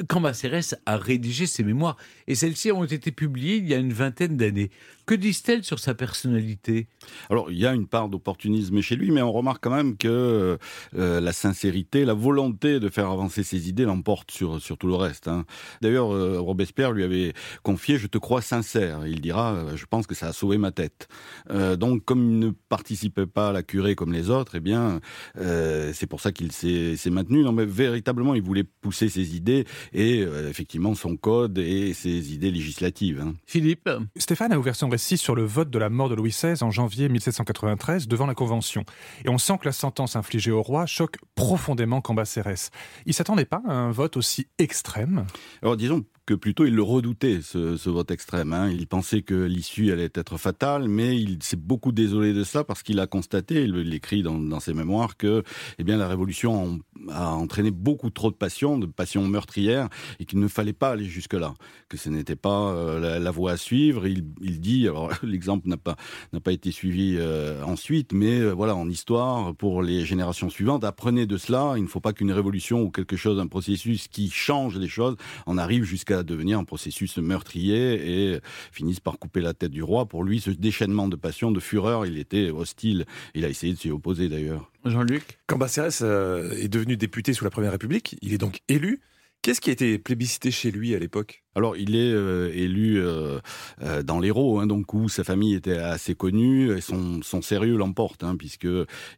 [0.08, 4.38] Cambacérès a rédigé ses mémoires et celles-ci ont été publiées il y a une vingtaine
[4.38, 4.70] d'années.
[5.06, 6.88] Que disent-elles sur sa personnalité?
[7.30, 10.58] Alors, il y a une part d'opportunisme chez lui, mais on remarque quand même que
[10.96, 14.96] euh, la sincérité, la volonté de faire avancer ses idées l'emporte sur, sur tout le
[14.96, 15.28] reste.
[15.28, 15.46] Hein.
[15.82, 19.06] D'ailleurs, euh, Robespierre lui avait confié Je te crois sincère.
[19.06, 21.08] Il dira euh, Je pense que ça a sauvé ma tête.
[21.78, 25.00] donc, comme il ne participait pas à la curée comme les autres, eh bien,
[25.36, 27.44] c'est pour ça qu'il s'est maintenu.
[27.44, 32.52] Non, mais véritablement, il voulait pousser ses idées et effectivement son code et ses idées
[32.52, 33.22] législatives.
[33.22, 33.36] Hein.
[33.46, 33.90] Philippe?
[34.18, 37.10] Stéphane a ouvert son sur le vote de la mort de Louis XVI en janvier
[37.10, 38.84] 1793 devant la Convention.
[39.24, 42.72] Et on sent que la sentence infligée au roi choque profondément Cambacérès.
[43.06, 45.26] Il s'attendait pas à un vote aussi extrême?
[45.62, 48.54] Alors disons que plutôt il le redoutait, ce, vote extrême.
[48.54, 48.70] Hein.
[48.72, 52.82] Il pensait que l'issue allait être fatale, mais il s'est beaucoup désolé de cela parce
[52.82, 55.44] qu'il a constaté, il l'écrit dans, ses mémoires, que
[55.78, 60.40] eh bien, la Révolution a, entraîné beaucoup trop de passion, de passion meurtrière, et qu'il
[60.40, 61.54] ne fallait pas aller jusque-là,
[61.90, 64.08] que ce n'était pas euh, la, voie à suivre.
[64.08, 65.96] Il, dit, alors l'exemple n'a pas,
[66.44, 71.28] pas été suivi euh, ensuite, mais euh, voilà, en histoire, pour les générations suivantes, apprenez
[71.28, 74.78] de cela, il ne faut pas qu'une révolution ou quelque chose, un processus qui change
[74.78, 78.40] les choses, en arrive jusqu'à devenir un processus meurtrier et
[78.72, 80.06] finissent par couper la tête du roi.
[80.06, 83.06] Pour lui, ce déchaînement de passion, de fureur, il était hostile.
[83.34, 84.72] Il a essayé de s'y opposer d'ailleurs.
[84.86, 85.40] Jean-Luc?
[85.48, 88.18] Cambacérès euh, est devenu député sous la Première République.
[88.22, 89.02] Il est donc élu.
[89.42, 91.45] Qu'est-ce qui a été plébiscité chez lui à l'époque?
[91.58, 93.40] Alors, il est euh, élu euh,
[93.82, 98.26] euh, dans l'Hérault, hein, donc où sa famille était assez connue, et son, sérieux l'emporte,
[98.26, 98.68] hein, puisque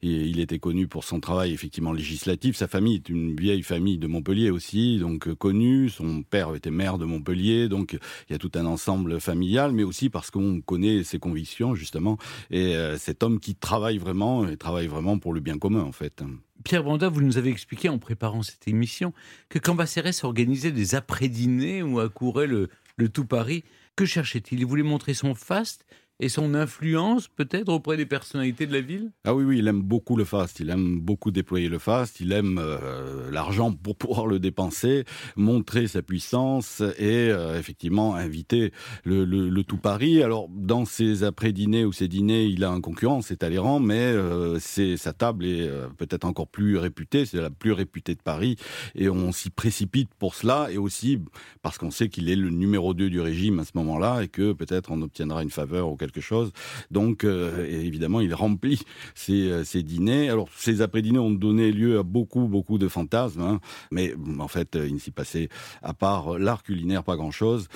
[0.03, 2.55] il était connu pour son travail effectivement législatif.
[2.55, 5.89] Sa famille est une vieille famille de Montpellier aussi, donc connue.
[5.89, 7.97] Son père était maire de Montpellier, donc
[8.29, 12.17] il y a tout un ensemble familial, mais aussi parce qu'on connaît ses convictions justement,
[12.51, 16.23] et cet homme qui travaille vraiment, et travaille vraiment pour le bien commun en fait.
[16.63, 19.13] Pierre Branda, vous nous avez expliqué en préparant cette émission
[19.47, 21.99] que Cambacérès organisait des après-dîners où
[22.35, 23.63] le tout Paris.
[23.95, 24.59] Que cherchait-il?
[24.59, 25.85] Il voulait montrer son faste
[26.19, 29.11] et son influence peut-être auprès des personnalités de la ville?
[29.23, 32.31] Ah oui, oui, il aime beaucoup le faste, il aime beaucoup déployer le faste, il
[32.31, 35.05] aime euh, l'argent pour pouvoir le dépenser,
[35.35, 38.71] montrer sa puissance et euh, effectivement inviter
[39.03, 40.23] le, tout Paris.
[40.23, 44.59] Alors dans ses après-dîners ou ses dîners, il a un concurrent, c'est Talleyrand, mais euh,
[44.59, 48.55] sa table est peut-être encore plus réputée, c'est la plus réputée de Paris
[48.95, 51.19] et on s'y précipite pour cela et aussi
[51.61, 54.53] parce qu'on sait qu'il est le numéro 2 du régime à ce moment-là et que
[54.53, 56.51] peut-être on obtiendra une faveur ou quelque chose.
[56.91, 58.81] Donc, euh, évidemment, il remplit
[59.15, 60.29] ses, euh, ses, dîners.
[60.29, 63.59] Alors, ces après-dîners ont donné lieu à beaucoup, beaucoup de fantasmes, hein.
[63.91, 65.49] mais en fait, euh, il ne s'y passait,
[65.81, 67.67] à part l'art culinaire, pas grand-chose,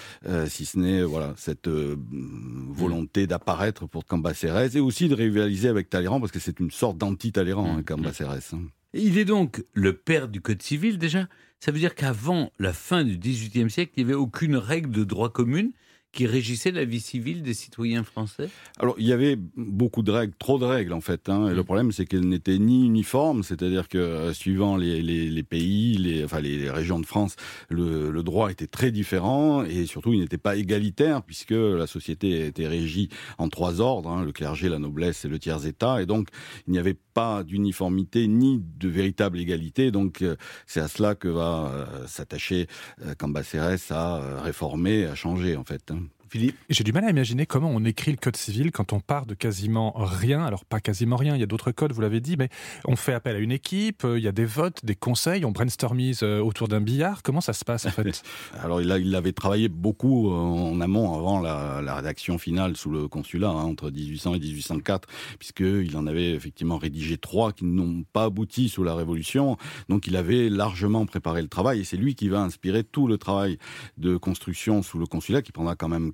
[0.48, 6.20] si ce n'est voilà cette volonté d'apparaître pour Cambacérès et aussi de rivaliser avec Talleyrand,
[6.20, 7.84] parce que c'est une sorte d'anti-Talleyrand, hein, mmh.
[7.84, 8.54] Cambacérès.
[8.54, 8.62] Hein.
[8.94, 11.28] Il est donc le père du Code civil, déjà.
[11.60, 15.04] Ça veut dire qu'avant la fin du XVIIIe siècle, il n'y avait aucune règle de
[15.04, 15.70] droit commun
[16.12, 18.50] qui régissait la vie civile des citoyens français?
[18.80, 21.30] Alors, il y avait beaucoup de règles, trop de règles en fait.
[21.30, 25.30] Hein, et le problème, c'est qu'elles n'étaient ni uniformes, c'est-à-dire que euh, suivant les, les-
[25.30, 27.36] les pays, les, enfin les régions de France,
[27.70, 32.46] le, le droit était très différent et surtout, il n'était pas égalitaire puisque la société
[32.46, 33.08] était régie
[33.38, 36.02] en trois ordres hein, le clergé, la noblesse et le tiers-état.
[36.02, 36.28] Et donc,
[36.68, 39.92] il n'y avait pas d'uniformité ni de véritable égalité.
[39.92, 40.36] Donc, euh,
[40.66, 42.68] c'est à cela que va euh, s'attacher
[43.06, 45.92] euh, Cambacérès à réformer, à changer en fait.
[45.92, 46.01] hein.
[46.32, 49.26] Philippe J'ai du mal à imaginer comment on écrit le code civil quand on part
[49.26, 50.46] de quasiment rien.
[50.46, 52.48] Alors, pas quasiment rien, il y a d'autres codes, vous l'avez dit, mais
[52.86, 55.52] on fait appel à une équipe, euh, il y a des votes, des conseils, on
[55.52, 57.22] brainstormise euh, autour d'un billard.
[57.22, 58.24] Comment ça se passe, en fait
[58.64, 62.78] Alors il, a- il avait travaillé beaucoup euh, en amont avant la, la rédaction finale
[62.78, 67.66] sous le consulat hein, entre 1800 et 1804, puisqu'il en avait effectivement rédigé trois qui
[67.66, 69.58] n'ont pas abouti sous la Révolution.
[69.90, 73.18] Donc il avait largement préparé le travail et c'est lui qui va inspirer tout le
[73.18, 73.58] travail
[73.98, 76.14] de construction sous le consulat qui prendra quand même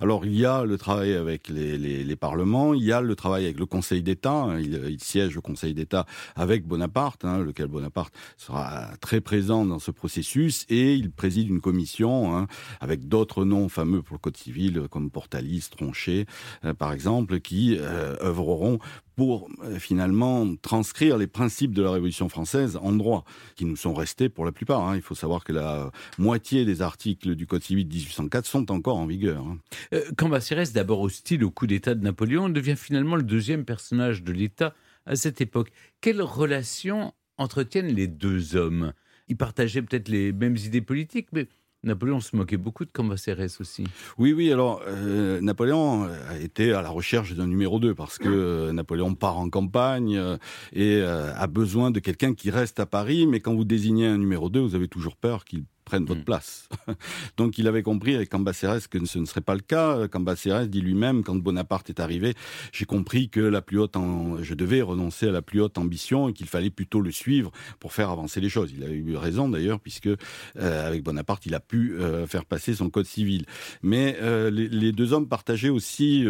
[0.00, 3.58] Alors il y a le travail avec les, parlements, il y a le travail avec
[3.58, 4.32] le Conseil d'État.
[4.32, 4.58] hein.
[4.58, 6.06] Il, il siège au Conseil d'État
[6.36, 11.60] avec Bonaparte, hein, lequel Bonaparte sera très présent dans ce processus et il préside une
[11.60, 12.46] commission hein,
[12.80, 16.26] avec d'autres noms fameux pour le Code civil comme Portalis, Tronchet,
[16.64, 18.78] euh, par exemple, qui euh, œuvreront
[19.18, 23.24] pour euh, finalement transcrire les principes de la Révolution française en droit,
[23.56, 24.86] qui nous sont restés pour la plupart.
[24.86, 24.94] hein.
[24.94, 28.96] Il faut savoir que la moitié des articles du Code civil de 1804 sont encore
[28.96, 29.44] en vigueur.
[29.44, 29.58] hein.
[29.92, 34.30] Euh, Cambacérès, d'abord hostile au coup d'État de Napoléon, devient finalement le deuxième personnage de
[34.30, 34.72] l'État
[35.04, 35.72] à cette époque.
[36.00, 38.92] Quelles relations entretiennent les deux hommes?
[39.26, 41.48] Ils partageaient peut-être les mêmes idées politiques, mais
[41.84, 43.84] Napoléon se moquait beaucoup de Cambacérès aussi.
[44.18, 48.28] Oui, oui, alors euh, Napoléon a été à la recherche d'un numéro 2 parce que
[48.28, 50.36] euh, Napoléon part en campagne euh,
[50.72, 54.18] et euh, a besoin de quelqu'un qui reste à Paris, mais quand vous désignez un
[54.18, 56.68] numéro 2, vous avez toujours peur qu'il prenne votre place.
[57.38, 60.06] Donc il avait compris avec Cambacérès que ce ne serait pas le cas.
[60.08, 62.34] Cambacérès dit lui-même, quand Bonaparte est arrivé,
[62.72, 66.28] j'ai compris que la plus haute en- je devais renoncer à la plus haute ambition
[66.28, 68.70] et qu'il fallait plutôt le suivre pour faire avancer les choses.
[68.76, 70.16] Il a eu raison d'ailleurs, puisque euh,
[70.56, 73.46] avec Bonaparte, il a pu euh, faire passer son code civil.
[73.82, 76.26] Mais euh, les, les deux hommes partageaient aussi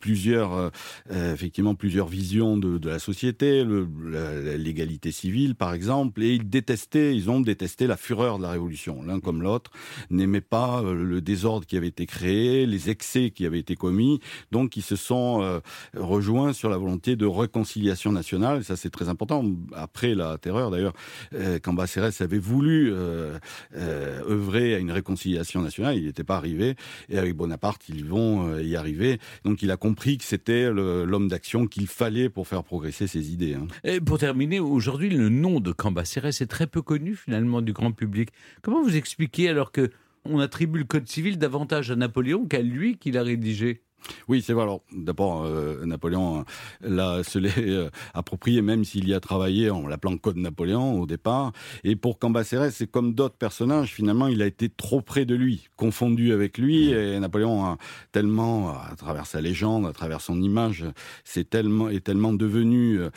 [0.00, 0.70] plusieurs,
[1.10, 3.64] effectivement, plusieurs visions de, de la société,
[4.56, 9.01] l'égalité civile, par exemple, et ils détestaient, ils ont détesté la fureur de la Révolution.
[9.06, 9.70] L'un comme l'autre
[10.10, 14.20] n'aimaient pas euh, le désordre qui avait été créé, les excès qui avaient été commis,
[14.50, 15.60] donc ils se sont euh,
[15.96, 18.60] rejoints sur la volonté de réconciliation nationale.
[18.60, 19.44] Et ça, c'est très important.
[19.74, 20.94] Après la terreur, d'ailleurs,
[21.34, 23.38] euh, Cambacérès avait voulu euh,
[23.74, 25.96] œuvrer à une réconciliation nationale.
[25.96, 26.74] Il n'était pas arrivé.
[27.08, 29.18] Et avec Bonaparte, ils vont y arriver.
[29.44, 33.54] Donc, il a compris que c'était l'homme d'action qu'il fallait pour faire progresser ses idées.
[33.54, 33.66] hein.
[33.84, 37.92] Et pour terminer, aujourd'hui, le nom de Cambacérès est très peu connu finalement du grand
[37.92, 38.30] public.
[38.62, 39.90] Comment vous expliquez alors que
[40.24, 43.82] on attribue le Code civil davantage à Napoléon qu'à lui qui l'a rédigé?
[44.28, 44.62] Oui, c'est vrai.
[44.64, 46.42] Alors, d'abord, euh, Napoléon euh,
[46.88, 51.06] l'a, se l'est euh, approprié, même s'il y a travaillé en l'appelant Code Napoléon au
[51.06, 51.52] départ.
[51.84, 55.68] Et pour Cambacérès, c'est comme d'autres personnages, finalement, il a été trop près de lui,
[55.76, 56.90] confondu avec lui.
[56.90, 57.78] Et Napoléon a
[58.12, 60.84] tellement, à travers sa légende, à travers son image,
[61.24, 63.10] c'est tellement, est tellement devenu euh,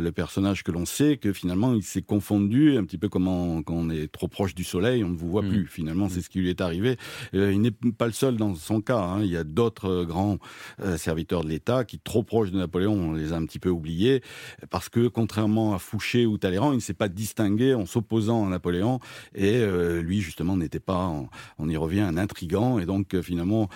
[0.00, 3.62] le personnage que l'on sait que finalement, il s'est confondu, un petit peu comme on-
[3.62, 5.66] quand on est trop proche du soleil, on ne vous voit plus.
[5.66, 6.96] Finalement, c'est ce qui lui est arrivé.
[7.32, 8.98] Il n'est pas le seul dans son cas.
[8.98, 9.20] hein.
[9.22, 10.38] Il y a d'autres euh, grands
[10.80, 13.68] euh, serviteurs de l'État qui, trop proches de Napoléon, on les a un petit peu
[13.68, 14.22] oubliés,
[14.70, 18.48] parce que contrairement à Fouché ou Talleyrand, il ne s'est pas distingué en s'opposant à
[18.48, 19.00] Napoléon,
[19.34, 21.12] et euh, lui justement n'était pas,
[21.58, 23.68] on, y revient, un intrigant, et donc euh, finalement,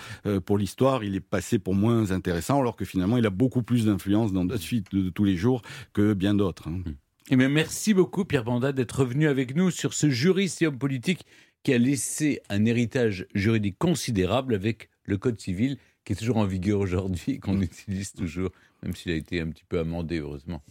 [0.45, 3.85] pour l'histoire, il est passé pour moins intéressant, alors que finalement, il a beaucoup plus
[3.85, 5.61] d'influence dans la suite de, tous les jours
[5.93, 6.67] que bien d'autres.
[6.67, 6.81] hein.
[7.29, 11.25] Eh merci beaucoup, Pierre Banda, d'être revenu avec nous sur ce juriste et homme politique
[11.63, 15.77] qui a laissé un héritage juridique considérable avec le Code civil
[16.07, 18.49] qui est toujours en vigueur aujourd'hui et qu'on utilise toujours,
[18.81, 20.61] même s'il a été un petit peu amendé, heureusement.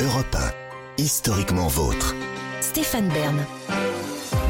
[0.00, 0.34] Europe
[0.98, 2.16] 1, historiquement vôtre.
[2.60, 3.36] Stéphane Bern.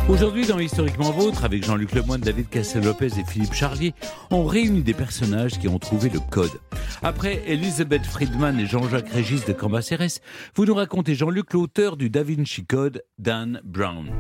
[0.09, 3.93] Aujourd'hui, dans Historiquement Vôtre, avec Jean-Luc Lemoyne, David Cassel-Lopez et Philippe Charlier,
[4.31, 6.63] on réunit des personnages qui ont trouvé le code.
[7.03, 10.23] Après Elisabeth Friedman et Jean-Jacques Régis de Cambacérès,
[10.55, 14.11] vous nous racontez, Jean-Luc, l'auteur du Da Vinci Code, Dan Brown.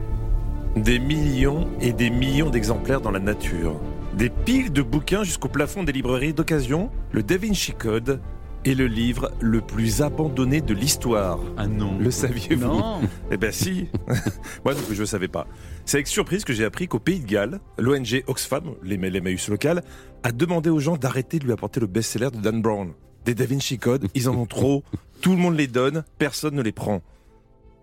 [0.76, 3.80] Des millions et des millions d'exemplaires dans la nature.
[4.18, 6.90] Des piles de bouquins jusqu'au plafond des librairies d'occasion.
[7.12, 8.20] Le Da Vinci Code
[8.64, 11.38] est le livre le plus abandonné de l'histoire.
[11.56, 11.96] Ah non.
[12.00, 13.00] Le saviez-vous Non.
[13.30, 13.86] Eh ben si.
[14.64, 15.46] Moi non plus, je ne savais pas.
[15.84, 19.84] C'est avec surprise que j'ai appris qu'au Pays de Galles, l'ONG Oxfam, l'Emmaüs local,
[20.24, 22.94] a demandé aux gens d'arrêter de lui apporter le best-seller de Dan Brown.
[23.24, 24.82] Des Da Vinci Code, ils en ont trop.
[25.20, 27.02] Tout le monde les donne, personne ne les prend.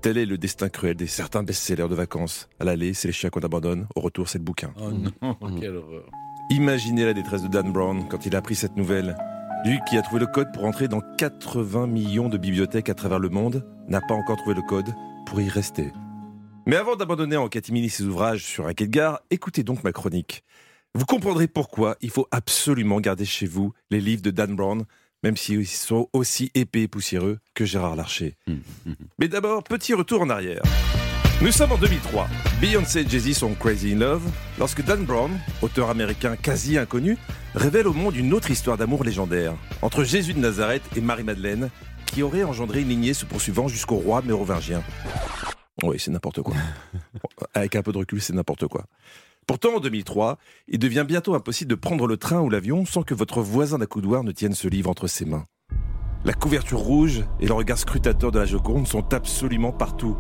[0.02, 2.50] Tel est le destin cruel des certains best-sellers de vacances.
[2.60, 3.88] À l'aller, c'est les chiens qu'on abandonne.
[3.96, 4.74] Au retour, c'est le bouquin.
[4.80, 6.04] Oh non, quelle horreur.
[6.52, 9.18] Imaginez la détresse de Dan Brown quand il a appris cette nouvelle.
[9.66, 13.18] Lui qui a trouvé le code pour entrer dans 80 millions de bibliothèques à travers
[13.18, 14.93] le monde, n'a pas encore trouvé le code
[15.26, 15.91] pour y rester.
[16.68, 19.91] Mais avant d'abandonner en catimini ses ouvrages sur un quai de gare, écoutez donc ma
[19.91, 20.43] chronique.
[20.93, 24.86] Vous comprendrez pourquoi il faut absolument garder chez vous les livres de Dan Brown,
[25.24, 28.38] même s'ils sont aussi épais et poussiéreux que Gérard Larcher.
[29.18, 30.62] Mais d'abord, petit retour en arrière.
[31.42, 32.28] Nous sommes en 2003.
[32.62, 34.24] Beyoncé et Jay-Z sont crazy in love
[34.58, 37.18] lorsque Dan Brown, auteur américain quasi inconnu,
[37.54, 41.70] révèle au monde une autre histoire d'amour légendaire entre Jésus de Nazareth et Marie-Madeleine
[42.06, 44.82] qui aurait engendré une lignée se poursuivant jusqu'au roi mérovingien.
[45.84, 46.56] Oui, c'est n'importe quoi.
[47.54, 48.86] Avec un peu de recul, c'est n'importe quoi.
[49.46, 50.38] Pourtant, en 2003,
[50.70, 54.24] il devient bientôt impossible de prendre le train ou l'avion sans que votre voisin d'accoudoir
[54.24, 55.46] ne tienne ce livre entre ses mains.
[56.24, 60.18] La couverture rouge et le regard scrutateur de la Joconde sont absolument partout.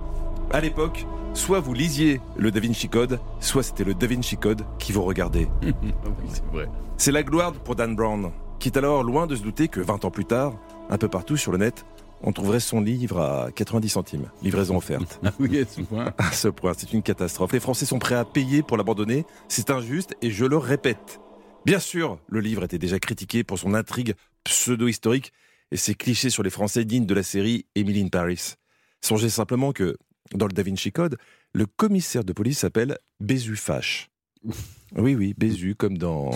[0.51, 4.63] À l'époque, soit vous lisiez le Da Vinci Code, soit c'était le Da Vinci Code
[4.79, 5.47] qui vous regardait.
[6.29, 6.69] c'est vrai.
[6.97, 10.05] C'est la gloire pour Dan Brown, qui est alors loin de se douter que 20
[10.05, 10.53] ans plus tard,
[10.89, 11.85] un peu partout sur le net,
[12.21, 15.19] on trouverait son livre à 90 centimes, livraison offerte.
[15.25, 16.13] Ah oui, à ce point.
[16.17, 17.51] À ce point, c'est une catastrophe.
[17.51, 21.19] Les Français sont prêts à payer pour l'abandonner, c'est injuste et je le répète.
[21.65, 25.33] Bien sûr, le livre était déjà critiqué pour son intrigue pseudo-historique
[25.71, 28.53] et ses clichés sur les Français dignes de la série Emily in Paris.
[29.01, 29.97] Songez simplement que,
[30.33, 31.17] dans le Da Vinci Code,
[31.53, 34.09] le commissaire de police s'appelle Bézu Fache.
[34.97, 36.31] Oui, oui, Bézu, comme dans...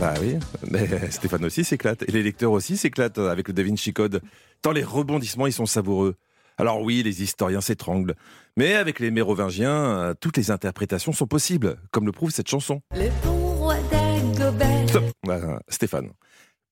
[0.00, 0.36] Bah oui,
[0.70, 2.02] mais Stéphane aussi s'éclate.
[2.08, 4.22] Et les lecteurs aussi s'éclatent avec le Da Vinci Code.
[4.62, 6.16] Tant les rebondissements, ils sont savoureux.
[6.56, 8.14] Alors oui, les historiens s'étranglent.
[8.56, 12.80] Mais avec les mérovingiens, toutes les interprétations sont possibles, comme le prouve cette chanson.
[12.94, 14.88] Le bon roi d'Agobert.
[14.88, 16.10] Stop Bah, Stéphane,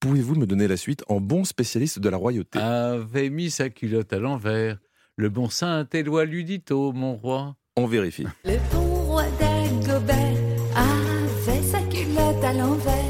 [0.01, 2.59] pouvez-vous me donner la suite en bon spécialiste de la royauté?
[2.59, 4.79] Avait mis sa culotte à l'envers.
[5.17, 7.57] Le bon saint Éloi lui dit oh, mon roi.
[7.77, 8.27] On vérifie.
[8.45, 10.37] Le bon roi d'Agobert
[10.77, 13.05] avait sa culotte à l'envers.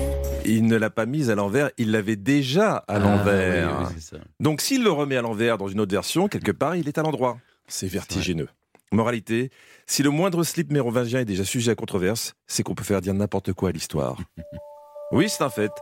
[0.45, 3.81] Il ne l'a pas mise à l'envers, il l'avait déjà à Ah, l'envers.
[3.81, 4.23] oui, oui, c'est ça.
[4.41, 7.03] Donc s'il le remet à l'envers dans une autre version, quelque part, il est à
[7.03, 7.39] l'endroit.
[7.67, 8.49] C'est vertigineux.
[8.91, 9.51] Moralité,
[9.87, 13.13] si le moindre slip mérovingien est déjà sujet à controverse, c'est qu'on peut faire dire
[13.13, 14.19] n'importe quoi à l'histoire.
[15.13, 15.73] oui, c'est un fait.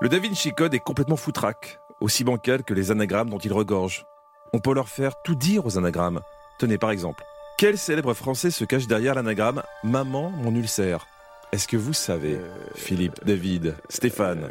[0.00, 4.06] Le Da Vinci Code est complètement foutraque, aussi bancal que les anagrammes dont il regorge.
[4.52, 6.20] On peut leur faire tout dire aux anagrammes.
[6.60, 7.24] Tenez par exemple,
[7.58, 11.08] quel célèbre français se cache derrière l'anagramme Maman, mon ulcère
[11.50, 12.38] Est-ce que vous savez,
[12.76, 14.50] Philippe, David, Stéphane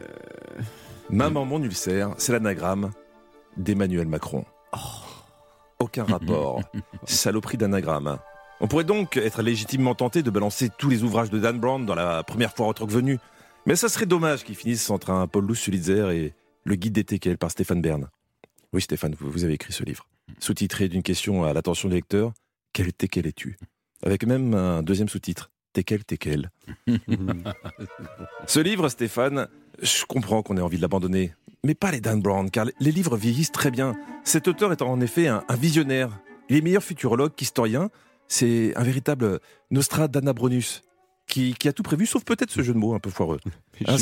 [1.09, 2.91] Maman, mon ulcère, c'est l'anagramme
[3.55, 4.43] d'Emmanuel Macron.
[5.79, 6.59] Aucun rapport.
[7.05, 8.17] Saloperie d'anagramme.
[8.59, 11.95] On pourrait donc être légitimement tenté de balancer tous les ouvrages de Dan Brown dans
[11.95, 13.17] la première fois revenue.
[13.67, 17.37] Mais ça serait dommage qu'ils finissent entre un Paul Sulitzer et le guide des TKL
[17.37, 18.07] par Stéphane Bern.
[18.71, 20.07] Oui, Stéphane, vous, avez écrit ce livre.
[20.39, 22.31] Sous-titré d'une question à l'attention des lecteurs
[22.71, 23.57] Quel TKL es-tu?
[24.03, 26.49] Avec même un deuxième sous-titre Tekel, Tekel.
[28.47, 29.49] Ce livre, Stéphane,
[29.81, 31.33] je comprends qu'on ait envie de l'abandonner,
[31.65, 33.95] mais pas les Dan Brown, car les livres vieillissent très bien.
[34.23, 36.17] Cet auteur est en effet un, un visionnaire.
[36.47, 37.89] Il est meilleur futurologue qu'historien.
[38.29, 39.41] C'est un véritable
[39.71, 40.83] Nostradamus
[41.27, 43.39] qui, qui a tout prévu, sauf peut-être ce jeu de mots un peu foireux.
[43.85, 43.97] Hein,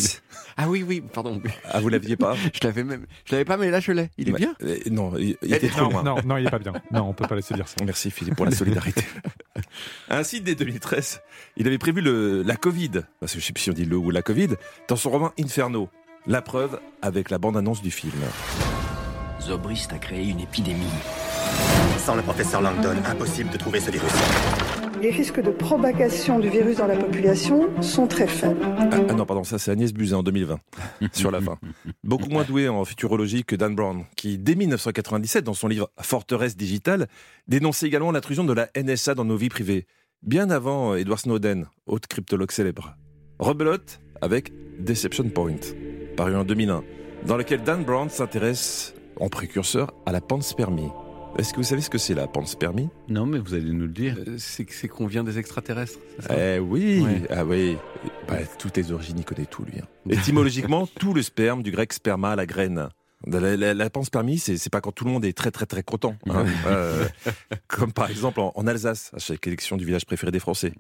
[0.56, 1.42] Ah oui, oui, pardon.
[1.70, 4.10] ah, vous l'aviez pas Je l'avais même, je l'avais pas, mais là je l'ai.
[4.18, 4.56] Il est Bah, bien.
[4.64, 6.04] euh, Non, il, il était trop Non, loin.
[6.04, 6.72] non, non, il est pas bien.
[6.92, 7.76] Non, on peut pas laisser dire ça.
[7.84, 9.04] Merci Philippe pour la solidarité.
[10.10, 11.20] Ainsi, dès 2013,
[11.58, 13.98] il avait prévu le, la Covid, parce que je sais plus si on dit le
[13.98, 14.50] ou la Covid,
[14.88, 15.90] dans son roman Inferno.
[16.28, 18.14] La preuve avec la bande-annonce du film.
[19.46, 20.82] Zobrist a créé une épidémie.
[22.00, 24.12] Sans le professeur Langdon, impossible de trouver ce virus.
[25.00, 28.62] Les risques de propagation du virus dans la population sont très faibles.
[28.64, 30.60] Ah, ah non, pardon, ça c'est Agnès Buzyn en 2020,
[31.14, 31.60] sur la fin.
[32.04, 36.58] Beaucoup moins doué en futurologie que Dan Brown, qui dès 1997, dans son livre Forteresse
[36.58, 37.08] digitale,
[37.48, 39.86] dénonçait également l'intrusion de la NSA dans nos vies privées,
[40.24, 42.96] bien avant Edward Snowden, autre cryptologue célèbre.
[43.38, 45.60] Rebelote avec Deception Point,
[46.18, 46.84] paru en 2001,
[47.28, 50.90] dans lequel Dan Brown s'intéresse, en précurseur, à la panspermie.
[51.38, 52.88] Est-ce que vous savez ce que c'est la panspermie?
[53.10, 54.16] Non, mais vous allez nous le dire.
[54.26, 56.00] Euh, C'est c'est qu'on vient des extraterrestres.
[56.20, 56.36] c'est ça?
[56.56, 57.22] Eh oui, Ouais.
[57.30, 57.78] ah oui.
[58.28, 59.80] Bah, toutes les origines, il connaît tout lui.
[59.80, 59.88] hein.
[60.10, 62.88] Étymologiquement, tout le sperme, du grec sperma, la graine.
[63.28, 65.84] La, la, la panspermie, c'est c'est pas quand tout le monde est très très très
[65.84, 66.16] content.
[66.30, 66.46] hein.
[66.68, 67.06] Euh,
[67.68, 70.74] comme par exemple en, en Alsace, à chaque élection du village préféré des Français.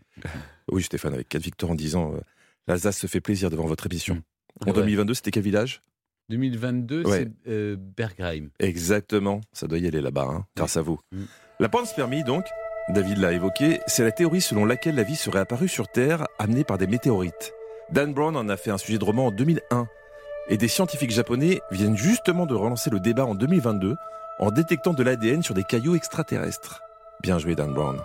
[0.72, 2.20] Oui, Stéphane, avec 4 victoires en 10 ans, euh,
[2.68, 4.22] l'Alsace se fait plaisir devant votre émission.
[4.62, 4.74] En Ouais.
[4.74, 5.82] 2022, c'était quel village?
[6.30, 7.28] 2022, Ouais.
[7.46, 8.50] c'est euh, Bergheim.
[8.60, 11.00] Exactement, ça doit y aller là-bas, hein, grâce à vous.
[11.12, 11.24] Mm.
[11.60, 12.46] La panspermie, donc,
[12.90, 16.64] David l'a évoqué, c'est la théorie selon laquelle la vie serait apparue sur Terre amenée
[16.64, 17.54] par des météorites.
[17.92, 19.88] Dan Brown en a fait un sujet de roman en 2001.
[20.50, 23.96] Et des scientifiques japonais viennent justement de relancer le débat en 2022
[24.40, 26.82] en détectant de l'ADN sur des cailloux extraterrestres.
[27.24, 28.00] Bien joué, Dan Brown.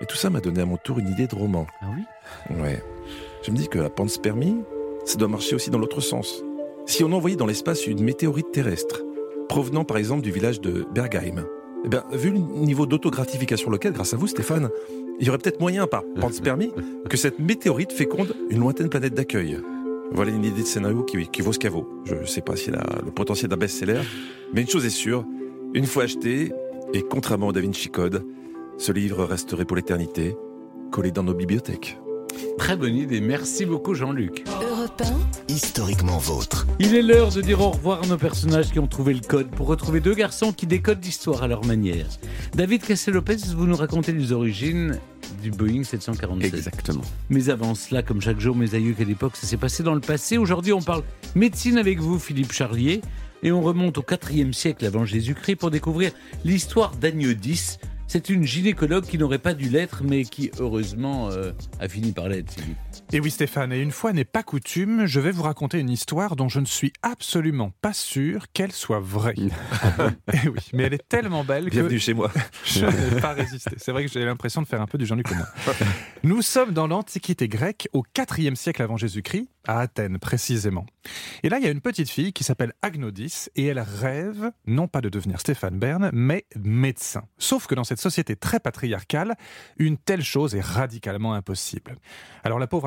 [0.00, 1.66] Et tout ça m'a donné à mon tour une idée de roman.
[1.82, 2.56] Ah oui?
[2.56, 2.82] Ouais.
[3.44, 4.64] Je me dis que la panspermie,
[5.04, 6.42] ça doit marcher aussi dans l'autre sens.
[6.90, 9.04] Si on envoyait dans l'espace une météorite terrestre,
[9.48, 11.46] provenant par exemple du village de Bergheim,
[11.84, 14.70] eh bien, vu le niveau d'autogratification locale, grâce à vous, Stéphane,
[15.20, 16.72] il y aurait peut-être moyen, par panspermie,
[17.08, 19.60] que cette météorite féconde une lointaine planète d'accueil.
[20.10, 21.88] Voilà une idée de scénario qui, qui vaut ce qu'elle vaut.
[22.06, 24.00] Je ne sais pas si elle a le potentiel d'un best-seller,
[24.52, 25.24] mais une chose est sûre,
[25.74, 26.52] une fois acheté,
[26.92, 28.26] et contrairement au Da Vinci Code,
[28.78, 30.34] ce livre resterait pour l'éternité
[30.90, 32.00] collé dans nos bibliothèques.
[32.58, 33.20] Très bonne idée.
[33.20, 34.42] Merci beaucoup, Jean-Luc.
[34.80, 35.02] Europe
[35.48, 36.66] Historiquement vôtre.
[36.78, 39.50] Il est l'heure de dire au revoir à nos personnages qui ont trouvé le code
[39.50, 42.06] pour retrouver deux garçons qui décodent l'histoire à leur manière.
[42.54, 44.98] David Cassel-Lopez, vous nous racontez les origines
[45.42, 46.54] du Boeing 747.
[46.54, 47.02] Exactement.
[47.28, 50.00] Mais avant cela, comme chaque jour, mes aïeux qu'à l'époque, ça s'est passé dans le
[50.00, 50.38] passé.
[50.38, 51.02] Aujourd'hui, on parle
[51.34, 53.02] médecine avec vous, Philippe Charlier.
[53.42, 56.12] Et on remonte au 4e siècle avant Jésus-Christ pour découvrir
[56.44, 57.78] l'histoire d'Agnodis.
[58.06, 62.28] C'est une gynécologue qui n'aurait pas dû l'être, mais qui, heureusement, euh, a fini par
[62.28, 62.76] l'être, Philippe.
[63.12, 66.36] Et oui Stéphane, et une fois n'est pas coutume, je vais vous raconter une histoire
[66.36, 69.34] dont je ne suis absolument pas sûr qu'elle soit vraie.
[70.32, 72.30] et oui, mais elle est tellement belle Bienvenue que chez moi.
[72.64, 73.72] je n'ai pas résisté.
[73.78, 75.48] C'est vrai que j'ai l'impression de faire un peu du Jean-Luc Lemoyne.
[76.22, 80.86] Nous sommes dans l'Antiquité grecque, au 4e siècle avant Jésus-Christ, à Athènes précisément.
[81.42, 84.88] Et là, il y a une petite fille qui s'appelle Agnodis, et elle rêve, non
[84.88, 87.24] pas de devenir Stéphane Bern, mais médecin.
[87.38, 89.34] Sauf que dans cette société très patriarcale,
[89.78, 91.96] une telle chose est radicalement impossible.
[92.44, 92.86] Alors la pauvre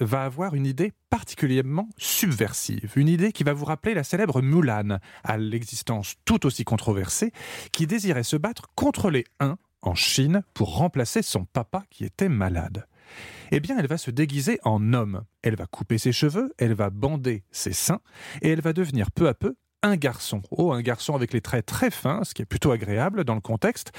[0.00, 4.98] Va avoir une idée particulièrement subversive, une idée qui va vous rappeler la célèbre Mulan,
[5.22, 7.32] à l'existence tout aussi controversée,
[7.72, 12.28] qui désirait se battre contre les Huns en Chine pour remplacer son papa qui était
[12.28, 12.86] malade.
[13.50, 15.24] Eh bien, elle va se déguiser en homme.
[15.42, 18.00] Elle va couper ses cheveux, elle va bander ses seins,
[18.42, 20.42] et elle va devenir peu à peu un garçon.
[20.50, 23.40] Oh, un garçon avec les traits très fins, ce qui est plutôt agréable dans le
[23.40, 23.92] contexte.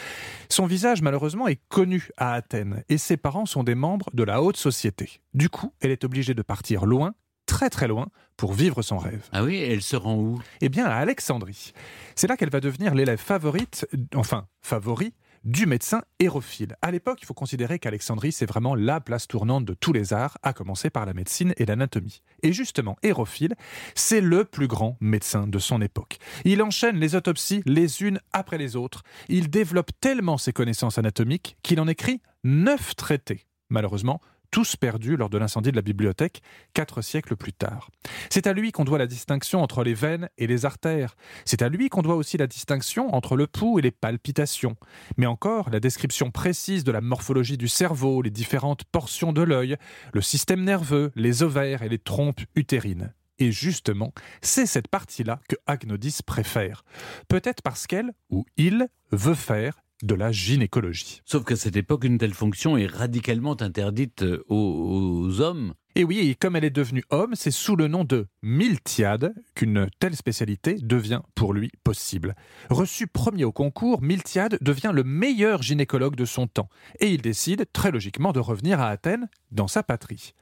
[0.49, 4.41] Son visage, malheureusement, est connu à Athènes, et ses parents sont des membres de la
[4.41, 5.21] haute société.
[5.33, 7.13] Du coup, elle est obligée de partir loin,
[7.45, 9.23] très très loin, pour vivre son rêve.
[9.31, 10.41] Ah oui, elle se rend où?
[10.59, 11.71] Eh bien, à Alexandrie.
[12.15, 15.13] C'est là qu'elle va devenir l'élève favorite, enfin, favori,
[15.45, 16.75] du médecin Hérophile.
[16.81, 20.37] À l'époque, il faut considérer qu'Alexandrie, c'est vraiment la place tournante de tous les arts,
[20.43, 22.21] à commencer par la médecine et l'anatomie.
[22.41, 23.55] Et justement, Hérophile,
[23.93, 26.17] c'est le plus grand médecin de son époque.
[26.43, 29.03] Il enchaîne les autopsies les unes après les autres.
[29.29, 33.45] Il développe tellement ses connaissances anatomiques qu'il en écrit neuf traités.
[33.69, 34.21] Malheureusement,
[34.55, 36.41] tous perdus lors de l'incendie de la bibliothèque,
[36.73, 37.89] quatre siècles plus tard.
[38.29, 41.17] C'est à lui qu'on doit la distinction entre les veines et les artères.
[41.43, 44.77] C'est à lui qu'on doit aussi la distinction entre le pouls et les palpitations.
[45.17, 49.75] Mais encore, la description précise de la morphologie du cerveau, les différentes portions de l'œil,
[50.13, 53.13] le système nerveux, les ovaires et les trompes utérines.
[53.39, 56.85] Et justement, c'est cette partie-là que Agnodis préfère.
[57.27, 61.21] Peut-être parce qu'elle, ou il, veut faire de la gynécologie.
[61.25, 65.73] Sauf qu'à cette époque, une telle fonction est radicalement interdite euh, aux, aux hommes.
[65.97, 69.87] Et oui, et comme elle est devenue homme, c'est sous le nom de Miltiade qu'une
[69.99, 72.35] telle spécialité devient pour lui possible.
[72.69, 76.67] Reçu premier au concours, Miltiade devient le meilleur gynécologue de son temps.
[76.99, 80.33] Et il décide, très logiquement, de revenir à Athènes, dans sa patrie.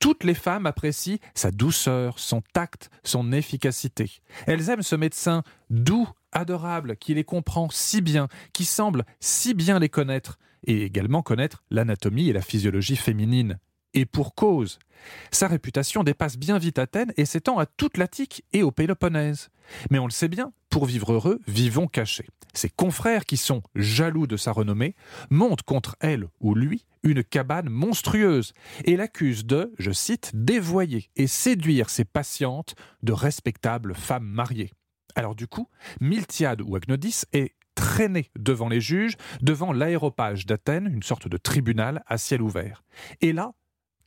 [0.00, 4.10] Toutes les femmes apprécient sa douceur, son tact, son efficacité.
[4.48, 9.78] Elles aiment ce médecin doux, adorable, qui les comprend si bien, qui semble si bien
[9.78, 13.58] les connaître, et également connaître l'anatomie et la physiologie féminine.
[13.94, 14.78] Et pour cause.
[15.30, 19.48] Sa réputation dépasse bien vite Athènes et s'étend à toute l'Attique et au Péloponnèse.
[19.90, 22.28] Mais on le sait bien, pour vivre heureux, vivons cachés.
[22.52, 24.94] Ses confrères qui sont jaloux de sa renommée
[25.30, 28.52] montent contre elle ou lui une cabane monstrueuse
[28.84, 34.72] et l'accusent de, je cite, dévoyer et séduire ses patientes de respectables femmes mariées.
[35.16, 35.68] Alors du coup,
[36.00, 42.04] Miltiade ou Agnodis est traîné devant les juges, devant l'aéropage d'Athènes, une sorte de tribunal
[42.06, 42.84] à ciel ouvert.
[43.22, 43.52] Et là,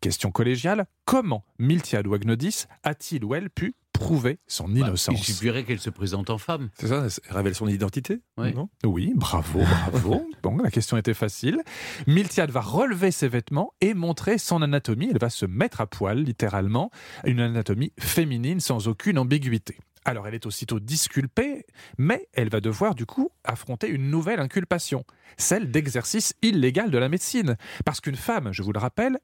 [0.02, 5.64] question collégiale, comment Miltiade ou Agnodis a-t-il ou elle pu prouver son innocence Il suffirait
[5.64, 6.70] qu'elle se présente en femme.
[6.80, 8.70] C'est ça, elle révèle son identité non?
[8.86, 9.60] Oui, bravo,
[9.92, 10.26] bravo.
[10.44, 11.62] bon, la question était facile.
[12.08, 15.10] Miltiade va relever ses vêtements et montrer son anatomie.
[15.12, 16.90] Elle va se mettre à poil, littéralement,
[17.26, 19.78] une anatomie féminine sans aucune ambiguïté.
[20.06, 21.66] Alors elle est aussitôt disculpée,
[21.98, 25.04] mais elle va devoir du coup affronter une nouvelle inculpation,
[25.38, 27.58] celle d'exercice illégal de la médecine.
[27.86, 29.20] Parce qu'une femme, je vous le rappelle,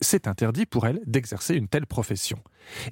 [0.00, 2.38] c'est interdit pour elle d'exercer une telle profession.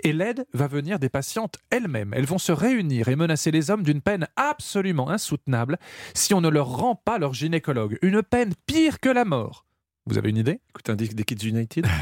[0.03, 2.14] Et l'aide va venir des patientes elles-mêmes.
[2.14, 5.78] Elles vont se réunir et menacer les hommes d'une peine absolument insoutenable
[6.14, 7.99] si on ne leur rend pas leur gynécologue.
[8.03, 9.66] Une peine pire que la mort.
[10.07, 10.61] Vous avez une idée?
[10.70, 11.87] Écoute, un disque des Kids United?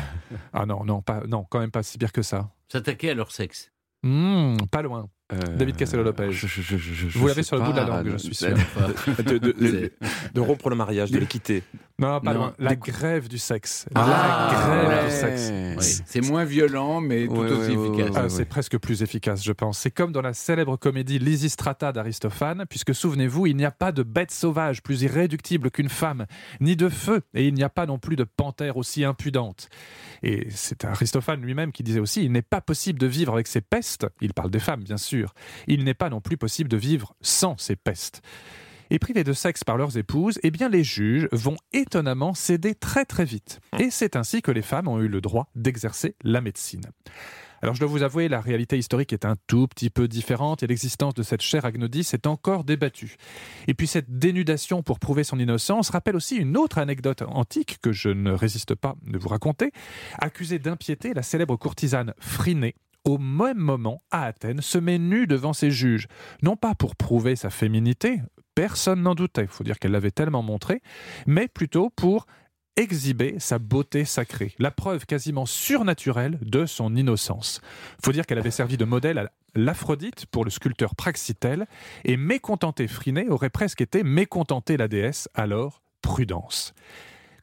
[0.53, 2.51] Ah non, non, pas, non, quand même pas si pire que ça.
[2.68, 3.70] S'attaquer à leur sexe.
[4.03, 5.09] Hmm, pas loin.
[5.57, 6.33] David Castello-Lopez.
[6.33, 8.35] je- je- je- je- je Vous l'avez sur le bout de la langue, je suis
[8.35, 8.49] sûr.
[9.18, 9.93] de, de- de-
[10.35, 11.62] de rompre le mariage, de le quitter.
[11.99, 12.39] Non, pas Non.
[12.41, 12.53] loin.
[12.59, 13.87] La grève du sexe.
[13.95, 15.05] Ah, la grève ouais.
[15.09, 15.53] du sexe.
[15.99, 18.16] Oui, C'est moins violent, mais tout Ouais, aussi ouais, ouais, efficace.
[18.24, 19.78] Ah, c'est presque plus efficace, je pense.
[19.78, 24.03] C'est comme dans la célèbre comédie Lysistrata d'Aristophane, puisque souvenez-vous, il n'y a pas de
[24.03, 26.26] bête sauvage plus irréductible qu'une femme,
[26.61, 29.68] ni de feu, et il n'y a pas non plus de panthère aussi impudente.
[30.24, 33.61] Et c'est Aristophane lui-même qui disait aussi, il n'est pas possible de vivre avec ces
[33.61, 35.22] pestes, il parle des femmes bien sûr,
[35.66, 38.23] il n'est pas non plus possible de vivre sans ces pestes.
[38.91, 43.07] Et privés de sexe par leurs épouses, eh bien les juges vont étonnamment céder très
[43.07, 43.61] très vite.
[43.79, 46.83] Et c'est ainsi que les femmes ont eu le droit d'exercer la médecine.
[47.62, 50.66] Alors je dois vous avouer, la réalité historique est un tout petit peu différente et
[50.66, 53.16] l'existence de cette chair agnodis est encore débattue.
[53.68, 57.93] Et puis cette dénudation pour prouver son innocence rappelle aussi une autre anecdote antique que
[57.93, 59.70] je ne résiste pas de vous raconter.
[60.18, 62.75] Accusée d'impiété, la célèbre courtisane Phryné
[63.05, 66.07] au même moment, à Athènes, se met nue devant ses juges,
[66.43, 68.21] non pas pour prouver sa féminité,
[68.55, 70.83] personne n'en doutait, il faut dire qu'elle l'avait tellement montré,
[71.27, 72.27] mais plutôt pour
[72.77, 77.61] exhiber sa beauté sacrée, la preuve quasiment surnaturelle de son innocence.
[78.03, 81.67] faut dire qu'elle avait servi de modèle à l'Aphrodite pour le sculpteur Praxitèle,
[82.05, 86.75] et mécontenter Phryné aurait presque été mécontenter la déesse, alors prudence.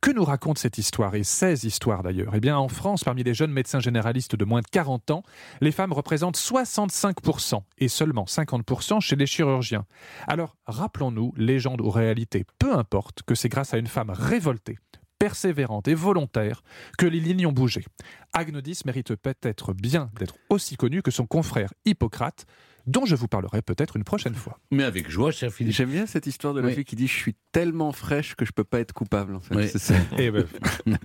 [0.01, 2.33] Que nous raconte cette histoire et ces histoires d'ailleurs?
[2.33, 5.23] Eh bien, en France, parmi les jeunes médecins généralistes de moins de 40 ans,
[5.59, 9.85] les femmes représentent 65% et seulement 50% chez les chirurgiens.
[10.25, 14.77] Alors, rappelons-nous, légende ou réalité, peu importe que c'est grâce à une femme révoltée,
[15.19, 16.63] persévérante et volontaire
[16.97, 17.83] que les lignes ont bougé.
[18.31, 22.45] Agnodis mérite peut-être bien d'être aussi connu que son confrère Hippocrate,
[22.89, 24.59] dont je vous parlerai peut-être une prochaine fois.
[24.71, 25.73] Mais avec joie, cher Philippe.
[25.75, 26.73] J'aime bien cette histoire de la Oui.
[26.75, 29.35] fille qui dit Je suis tellement fraîche que je peux pas être coupable.
[29.35, 29.55] En fait.
[29.55, 29.69] Oui.
[29.71, 29.93] C'est ça.
[30.17, 30.45] Eh ben,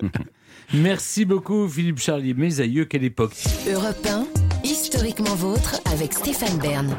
[0.75, 2.35] Merci beaucoup, Philippe Charlier.
[2.35, 3.35] Mes aïeux, quelle époque.
[3.69, 4.27] Europe 1,
[4.65, 6.97] historiquement vôtre avec Stéphane Bern.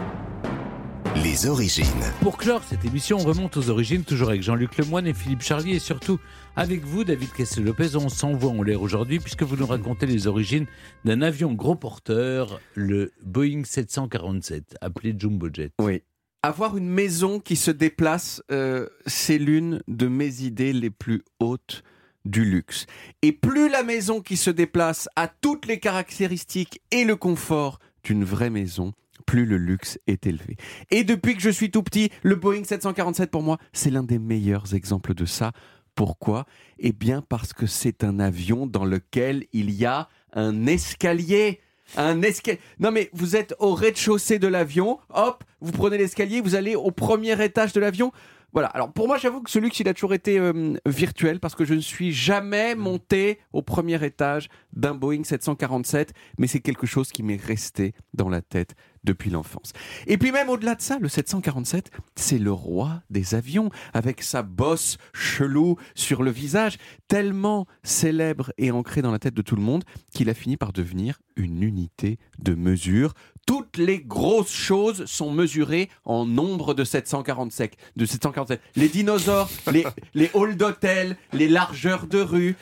[1.24, 1.86] Les origines.
[2.22, 5.76] Pour clore cette émission, on remonte aux origines, toujours avec Jean-Luc Lemoyne et Philippe Charlier,
[5.76, 6.20] et surtout
[6.56, 7.96] avec vous, David Kessel-Lopez.
[7.96, 10.66] On s'envoie en l'air aujourd'hui, puisque vous nous racontez les origines
[11.06, 15.72] d'un avion gros porteur, le Boeing 747, appelé Jumbo Jet.
[15.80, 16.04] Oui.
[16.44, 21.84] Avoir une maison qui se déplace, euh, c'est l'une de mes idées les plus hautes
[22.26, 22.88] du luxe.
[23.22, 28.24] Et plus la maison qui se déplace a toutes les caractéristiques et le confort d'une
[28.24, 28.94] vraie maison,
[29.26, 30.58] plus le luxe est élevé.
[30.92, 34.20] Et depuis que je suis tout petit, le Boeing 747 pour moi, c'est l'un des
[34.20, 35.52] meilleurs exemples de ça.
[35.96, 36.46] Pourquoi?
[36.78, 41.62] Eh bien parce que c'est un avion dans lequel il y a un escalier.
[41.96, 42.60] Un escalier.
[42.80, 46.92] Non mais vous êtes au rez-de-chaussée de l'avion, hop, vous prenez l'escalier, vous allez au
[46.92, 48.12] premier étage de l'avion.
[48.56, 48.70] Voilà.
[48.70, 51.66] Alors pour moi, j'avoue que ce luxe, il a toujours été euh, virtuel parce que
[51.66, 57.12] je ne suis jamais monté au premier étage d'un Boeing 747, mais c'est quelque chose
[57.12, 58.76] qui m'est resté dans la tête
[59.06, 59.72] depuis l'enfance.
[60.08, 64.42] Et puis même au-delà de ça, le 747, c'est le roi des avions, avec sa
[64.42, 66.78] bosse chelou sur le visage,
[67.08, 69.84] tellement célèbre et ancré dans la tête de tout le monde
[70.14, 73.14] qu'il a fini par devenir une unité de mesure.
[73.46, 77.76] Toutes les grosses choses sont mesurées en nombre de 747.
[77.96, 78.60] De 747.
[78.76, 79.86] Les dinosaures, les,
[80.16, 82.56] les halls d'hôtel, les largeurs de rue.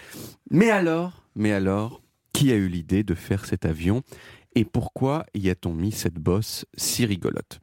[0.51, 2.01] Mais alors, mais alors,
[2.33, 4.03] qui a eu l'idée de faire cet avion?
[4.55, 7.59] Et pourquoi y a-t-on mis cette bosse si rigolote?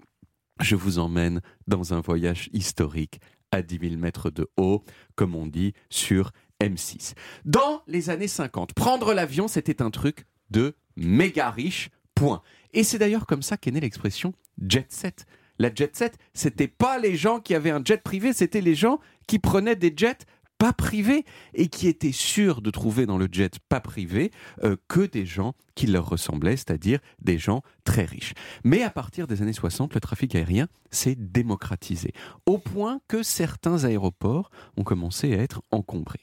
[0.61, 3.20] Je vous emmène dans un voyage historique
[3.51, 4.82] à 10 000 mètres de haut,
[5.14, 7.14] comme on dit, sur M6.
[7.45, 12.43] Dans les années 50, prendre l'avion, c'était un truc de méga riche, point.
[12.72, 14.34] Et c'est d'ailleurs comme ça qu'est née l'expression
[14.68, 15.24] jet set.
[15.59, 19.01] La jet set, c'était pas les gens qui avaient un jet privé, c'était les gens
[19.26, 20.24] qui prenaient des jets
[20.61, 24.30] pas privés et qui étaient sûrs de trouver dans le jet pas privé
[24.62, 28.34] euh, que des gens qui leur ressemblaient, c'est-à-dire des gens très riches.
[28.62, 32.12] Mais à partir des années 60, le trafic aérien s'est démocratisé,
[32.44, 36.20] au point que certains aéroports ont commencé à être encombrés.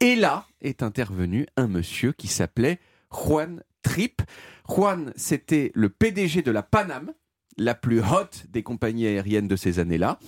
[0.00, 2.80] Et là est intervenu un monsieur qui s'appelait
[3.10, 4.20] Juan Tripp.
[4.68, 7.14] Juan, c'était le PDG de la Paname,
[7.58, 10.18] la plus haute des compagnies aériennes de ces années-là.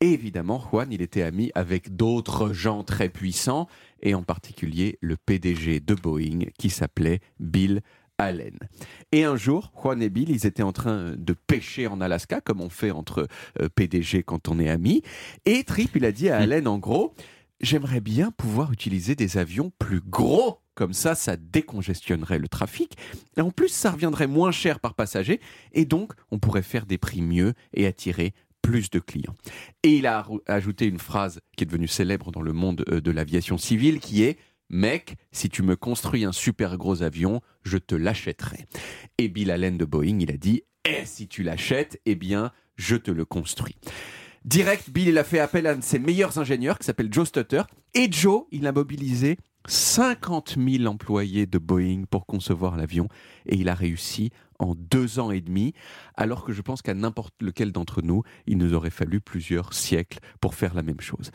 [0.00, 3.68] Et évidemment, Juan, il était ami avec d'autres gens très puissants,
[4.02, 7.82] et en particulier le PDG de Boeing qui s'appelait Bill
[8.18, 8.58] Allen.
[9.12, 12.60] Et un jour, Juan et Bill, ils étaient en train de pêcher en Alaska, comme
[12.60, 13.28] on fait entre
[13.60, 15.02] euh, PDG quand on est amis.
[15.44, 17.14] Et Tripp, il a dit à Allen, en gros,
[17.60, 20.60] j'aimerais bien pouvoir utiliser des avions plus gros.
[20.76, 22.96] Comme ça, ça décongestionnerait le trafic.
[23.38, 25.40] Et en plus, ça reviendrait moins cher par passager.
[25.72, 29.34] Et donc, on pourrait faire des prix mieux et attirer plus de clients.
[29.82, 33.10] Et il a ajouté une phrase qui est devenue célèbre dans le monde euh, de
[33.10, 34.38] l'aviation civile qui est
[34.68, 38.66] Mec, si tu me construis un super gros avion, je te l'achèterai.
[39.16, 42.96] Et Bill Allen de Boeing, il a dit Et si tu l'achètes, eh bien, je
[42.96, 43.76] te le construis.
[44.44, 47.26] Direct, Bill, il a fait appel à un de ses meilleurs ingénieurs qui s'appelle Joe
[47.26, 47.62] Stutter.
[47.94, 49.38] Et Joe, il a mobilisé
[49.68, 53.08] 50 000 employés de Boeing pour concevoir l'avion.
[53.46, 55.74] Et il a réussi en deux ans et demi,
[56.14, 60.18] alors que je pense qu'à n'importe lequel d'entre nous, il nous aurait fallu plusieurs siècles
[60.40, 61.30] pour faire la même chose.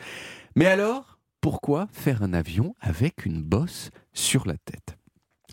[0.56, 4.96] Mais alors, pourquoi faire un avion avec une bosse sur la tête?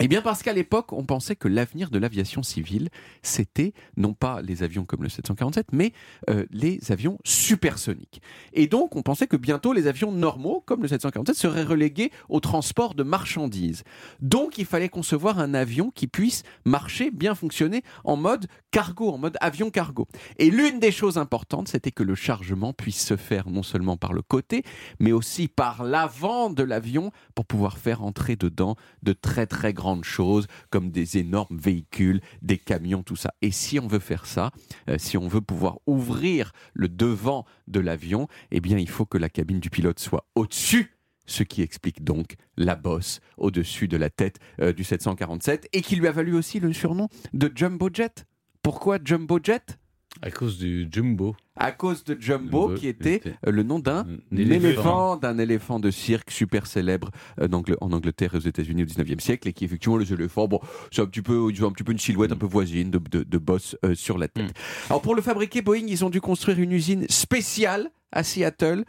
[0.02, 2.90] Eh bien parce qu'à l'époque, on pensait que l'avenir de l'aviation civile,
[3.22, 5.92] c'était non pas les avions comme le 747, mais
[6.30, 8.22] euh, les avions supersoniques.
[8.54, 12.40] Et donc, on pensait que bientôt les avions normaux, comme le 747, seraient relégués au
[12.40, 13.84] transport de marchandises.
[14.22, 19.18] Donc, il fallait concevoir un avion qui puisse marcher, bien fonctionner en mode cargo, en
[19.18, 20.08] mode avion cargo.
[20.38, 24.14] Et l'une des choses importantes, c'était que le chargement puisse se faire non seulement par
[24.14, 24.64] le côté,
[25.00, 29.89] mais aussi par l'avant de l'avion pour pouvoir faire entrer dedans de très très grands
[30.04, 33.34] choses comme des énormes véhicules, des camions, tout ça.
[33.42, 34.52] Et si on veut faire ça,
[34.90, 39.18] euh, si on veut pouvoir ouvrir le devant de l'avion, eh bien il faut que
[39.18, 40.96] la cabine du pilote soit au-dessus
[41.26, 45.96] ce qui explique donc la bosse au-dessus de la tête euh, du 747 et qui
[45.96, 48.26] lui a valu aussi le surnom de Jumbo Jet.
[48.64, 49.78] Pourquoi Jumbo Jet
[50.22, 54.06] À cause du Jumbo à cause de Jumbo, qui était euh, le nom d'un
[54.36, 57.50] éléphant, d'un éléphant de cirque super célèbre euh,
[57.82, 61.02] en Angleterre et aux États-Unis au 19e siècle, et qui effectivement les éléphants, bon, c'est
[61.02, 63.38] un petit peu, ils ont un petit peu une silhouette un peu voisine de, de,
[63.38, 64.46] boss euh, sur la tête.
[64.46, 64.90] Mm.
[64.90, 68.86] Alors pour le fabriquer, Boeing, ils ont dû construire une usine spéciale à Seattle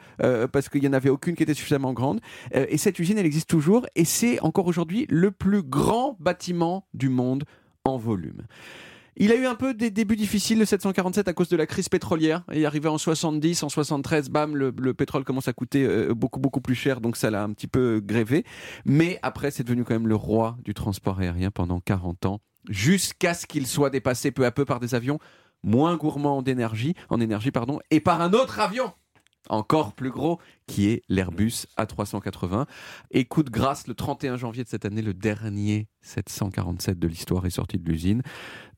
[0.51, 2.21] parce qu'il n'y en avait aucune qui était suffisamment grande.
[2.55, 7.11] et cette usine, elle existe toujours et c'est encore aujourd'hui le plus grand bâtiment du
[7.11, 7.45] monde
[7.85, 8.47] en volume.
[9.23, 11.91] Il a eu un peu des débuts difficiles, le 747, à cause de la crise
[11.91, 12.43] pétrolière.
[12.53, 16.63] Et arrivé en 70, en 73, bam, le, pétrole commence à coûter euh, beaucoup, beaucoup
[16.63, 18.47] plus cher, donc ça l'a un petit peu grévé.
[18.87, 22.41] Mais après, c'est devenu quand même le roi du transport aérien pendant 40 ans,
[22.71, 25.19] jusqu'à ce qu'il soit dépassé peu à peu par des avions
[25.63, 28.91] moins gourmands d'énergie, en énergie, pardon, et par un autre avion
[29.49, 32.67] encore plus gros, qui est l'Airbus A380.
[33.11, 37.47] Et coup de grâce, le 31 janvier de cette année, le dernier 747 de l'histoire
[37.47, 38.23] est sorti de l'usine.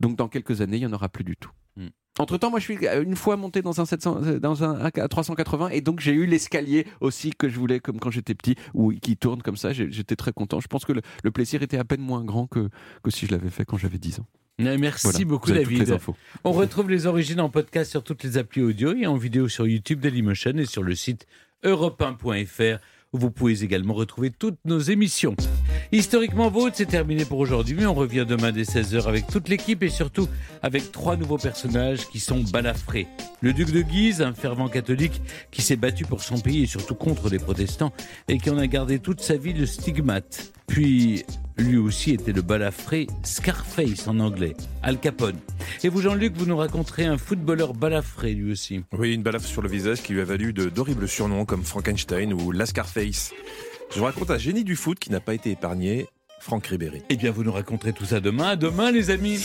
[0.00, 1.50] Donc dans quelques années, il n'y en aura plus du tout.
[1.76, 1.88] Hmm.
[2.18, 4.88] Entre temps, moi, je suis euh, une fois monté dans un, 700, euh, dans un
[4.88, 8.92] A380 et donc j'ai eu l'escalier aussi que je voulais comme quand j'étais petit, où
[8.92, 9.72] qui tourne comme ça.
[9.72, 10.60] J'étais très content.
[10.60, 12.68] Je pense que le, plaisir était à peine moins grand que,
[13.02, 14.26] que si je l'avais fait quand j'avais 10 ans.
[14.58, 15.98] Merci beaucoup David.
[16.44, 19.66] On retrouve les origines en podcast sur toutes les applis audio et en vidéo sur
[19.66, 21.26] YouTube Dailymotion et sur le site
[21.64, 22.02] europe
[23.12, 25.36] où vous pouvez également retrouver toutes nos émissions.
[25.90, 29.82] Historiquement Vôtre, c'est terminé pour aujourd'hui, mais on revient demain dès 16h avec toute l'équipe
[29.82, 30.28] et surtout
[30.62, 33.06] avec trois nouveaux personnages qui sont balafrés.
[33.42, 35.20] Le duc de Guise, un fervent catholique
[35.50, 37.92] qui s'est battu pour son pays et surtout contre les protestants
[38.28, 40.52] et qui en a gardé toute sa vie le stigmate.
[40.72, 41.22] Puis
[41.58, 45.36] lui aussi était le balafré Scarface en anglais, Al Capone.
[45.84, 48.82] Et vous, Jean-Luc, vous nous raconterez un footballeur balafré lui aussi.
[48.96, 52.52] Oui, une balafre sur le visage qui lui a valu d'horribles surnoms comme Frankenstein ou
[52.52, 53.34] La Scarface.
[53.92, 56.06] Je vous raconte un génie du foot qui n'a pas été épargné,
[56.40, 57.02] Franck Ribéry.
[57.10, 58.56] Eh bien, vous nous raconterez tout ça demain.
[58.56, 59.44] demain, les amis.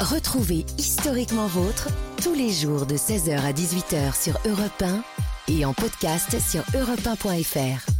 [0.00, 1.88] Retrouvez Historiquement Vôtre
[2.22, 5.02] tous les jours de 16h à 18h sur Europe 1
[5.54, 7.99] et en podcast sur europe1.fr.